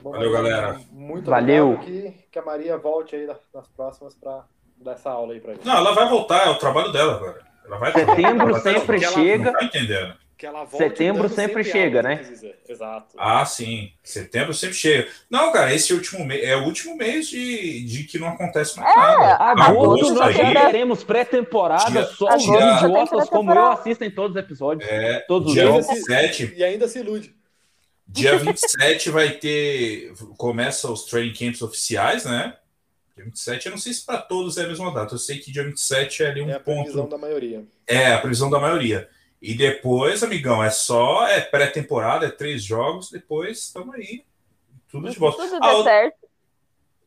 [0.02, 0.80] Bom, Valeu, galera.
[0.92, 1.74] Muito Valeu.
[1.74, 1.86] obrigado.
[2.14, 4.46] Que, que a Maria volte aí na- nas próximas para
[4.78, 5.66] dar essa aula aí pra gente.
[5.66, 7.46] Não, ela vai voltar, é o trabalho dela agora.
[7.66, 9.52] Ela vai Setembro ela vai- sempre ela- chega.
[9.52, 10.16] Não tá entendendo.
[10.38, 12.22] Que ela volte Setembro dando sempre chega, né?
[12.70, 13.16] Exato.
[13.18, 13.92] Ah, sim.
[14.04, 15.08] Setembro sempre chega.
[15.32, 18.96] Não, cara, esse último mês é o último mês de, de que não acontece mais
[18.96, 19.36] nada.
[19.64, 24.44] Agosto nós aí, já teremos pré-temporada, Dia- só os idiotas como eu assistem todos os
[24.44, 24.88] episódios.
[24.88, 25.88] É, Todos os dia jogos.
[25.88, 27.36] 27, E ainda se ilude.
[28.08, 30.14] dia 27 vai ter.
[30.38, 32.56] Começa os training camps oficiais, né?
[33.16, 35.16] Dia 27, eu não sei se para todos é a mesma data.
[35.16, 36.82] Eu sei que dia 27 é ali um É a ponto.
[36.84, 37.66] previsão da maioria.
[37.88, 39.10] É, a previsão da maioria.
[39.42, 44.24] E depois, amigão, é só é pré-temporada, é três jogos, depois estamos aí.
[44.90, 45.44] Tudo de volta.
[45.48, 46.18] Tudo Ah, outra- certo.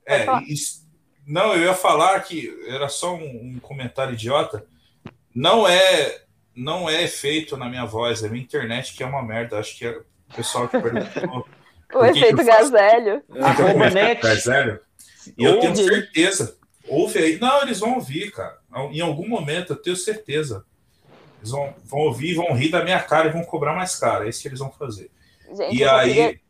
[0.07, 0.89] É, isso-
[1.27, 4.65] não, eu ia falar que era só um, um comentário idiota.
[5.35, 6.23] Não é,
[6.55, 9.59] não é efeito na minha voz, é minha internet que é uma merda.
[9.59, 10.05] Acho que é o
[10.35, 11.47] pessoal que perguntou.
[11.93, 12.71] O efeito eu faço?
[12.71, 13.21] Gazélio.
[13.41, 14.25] Arroba net.
[14.25, 14.79] É sério?
[15.37, 16.57] E eu tenho certeza.
[16.87, 17.37] Ouve aí.
[17.41, 18.59] Não, eles vão ouvir, cara.
[18.93, 20.65] Em algum momento, eu tenho certeza.
[21.41, 24.25] Eles vão, vão ouvir, vão rir da minha cara e vão cobrar mais caro.
[24.25, 25.11] É isso que eles vão fazer.
[25.53, 26.15] Gente, E eu, só aí.
[26.15, 26.41] queria,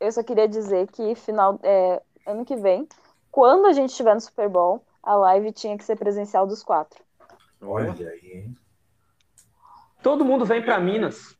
[0.00, 2.88] eu só queria dizer que final, é, ano que vem,
[3.30, 7.02] quando a gente estiver no Super Bowl, a live tinha que ser presencial dos quatro.
[7.62, 8.56] Olha aí, hein?
[10.02, 11.36] Todo mundo vem para Minas.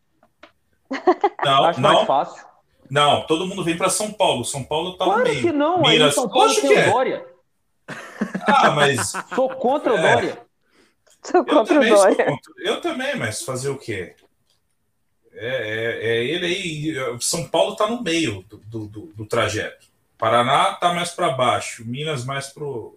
[1.45, 2.45] Não, Acho mais não, fácil.
[2.91, 3.27] não.
[3.27, 4.45] Todo mundo vem para São Paulo.
[4.45, 5.41] São Paulo tá no Claro meio.
[5.41, 6.91] que não, aí Minas, São Paulo tem que o é.
[6.91, 7.27] Dória.
[8.47, 10.15] Ah, mas Sou contra o É.
[10.15, 10.47] Dória.
[11.35, 12.25] Eu contra o também, sou Dória.
[12.27, 12.53] contra.
[12.59, 14.15] eu também, mas fazer o quê?
[15.33, 16.95] É, é- é ele aí.
[17.21, 19.87] São Paulo tá no meio do, do, do- do trajeto.
[20.19, 22.97] Paraná tá mais para baixo, Minas mais pro.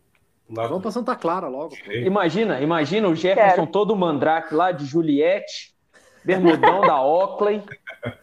[0.49, 1.75] Vamos pra Santa Clara logo.
[1.85, 1.91] pô.
[1.91, 3.67] Imagina, imagina o Jefferson Quero.
[3.71, 5.72] todo mandrake lá de Juliette,
[6.23, 7.63] bermudão da Oakley,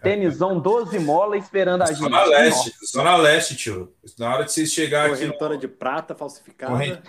[0.02, 1.98] tenisão 12 mola esperando a gente.
[1.98, 3.92] Zona Leste, Zona Leste, tio.
[4.18, 6.72] Na hora de vocês chegar aqui Correntora de prata falsificada.
[6.72, 7.02] Corrente.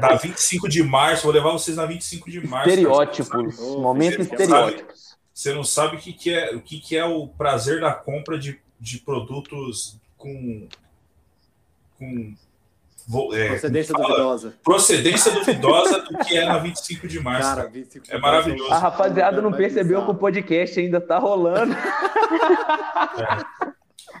[0.00, 2.68] na 25 de março, vou levar vocês na 25 de março.
[2.68, 5.16] Estereótipos, Ô, momento estereótipos.
[5.32, 8.38] Você não sabe o que, que é o que, que é o prazer da compra
[8.38, 10.68] de, de produtos com
[11.98, 12.34] com
[13.34, 14.08] é, Procedência fala?
[14.08, 14.54] duvidosa.
[14.62, 17.42] procedência duvidosa do que é na 25 de março.
[17.48, 17.70] Cara, cara.
[17.72, 18.72] 25 É maravilhoso.
[18.72, 21.74] A rapaziada não percebeu que o podcast ainda tá rolando.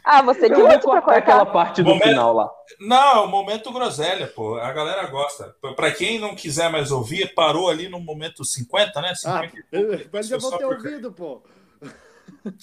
[0.04, 2.50] Ah, você Eu que vou muito pra cortar aquela parte do Momento- final lá.
[2.80, 4.54] Não, é o momento groselha, pô.
[4.56, 5.54] A galera gosta.
[5.60, 9.10] Pra- Pra quem não quiser mais ouvir, parou ali no momento 50, né?
[9.26, 10.04] Ah, 50 e pouco.
[10.12, 11.42] mas já Só vou ter ouvido, pô.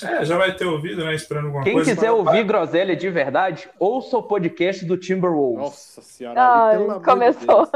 [0.04, 1.14] É, já vai ter ouvido, né?
[1.16, 1.94] Esperando alguma Quem coisa.
[1.94, 5.58] quiser ouvir groselha de verdade, ouça o podcast do Timberwolves.
[5.66, 7.68] Nossa senhora, ali, pelo de começou.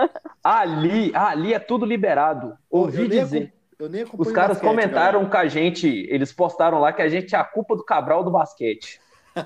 [0.44, 2.54] Ali, ali é tudo liberado.
[2.70, 3.54] Ouvi eu dizer.
[3.80, 5.30] Eu nem acompanho Os caras basquete, comentaram galera.
[5.30, 8.32] com a gente, eles postaram lá que a gente é a culpa do Cabral do
[8.32, 9.00] basquete.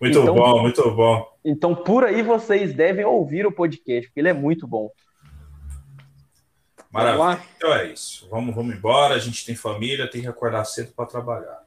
[0.00, 1.26] muito Então- bom, muito bom.
[1.44, 4.90] Então, por aí vocês devem ouvir o podcast, porque ele é muito bom.
[6.90, 7.40] Maravilha.
[7.56, 8.26] Então é isso.
[8.30, 9.14] Vamos, vamos embora.
[9.14, 11.62] A gente tem família, tem que acordar cedo para trabalhar.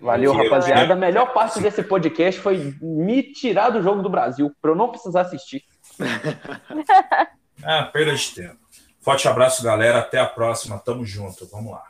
[0.00, 0.92] Valeu, rapaziada.
[0.92, 0.92] Eu...
[0.92, 4.88] A melhor parte desse podcast foi me tirar do jogo do Brasil, para eu não
[4.88, 5.62] precisar assistir.
[7.62, 8.58] ah, perda de tempo.
[9.00, 9.98] Forte abraço, galera.
[9.98, 10.78] Até a próxima.
[10.78, 11.46] Tamo junto.
[11.46, 11.84] Vamos lá.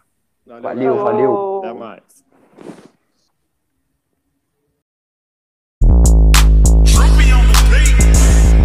[0.47, 1.05] Valeu, valeu.
[1.05, 1.59] valeu.
[1.59, 2.03] Até mais.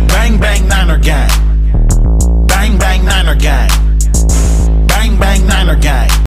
[0.07, 1.31] Bang, bang, Niner Gang.
[2.47, 3.88] Bang, bang, Niner Gang.
[5.49, 6.09] Niner gang.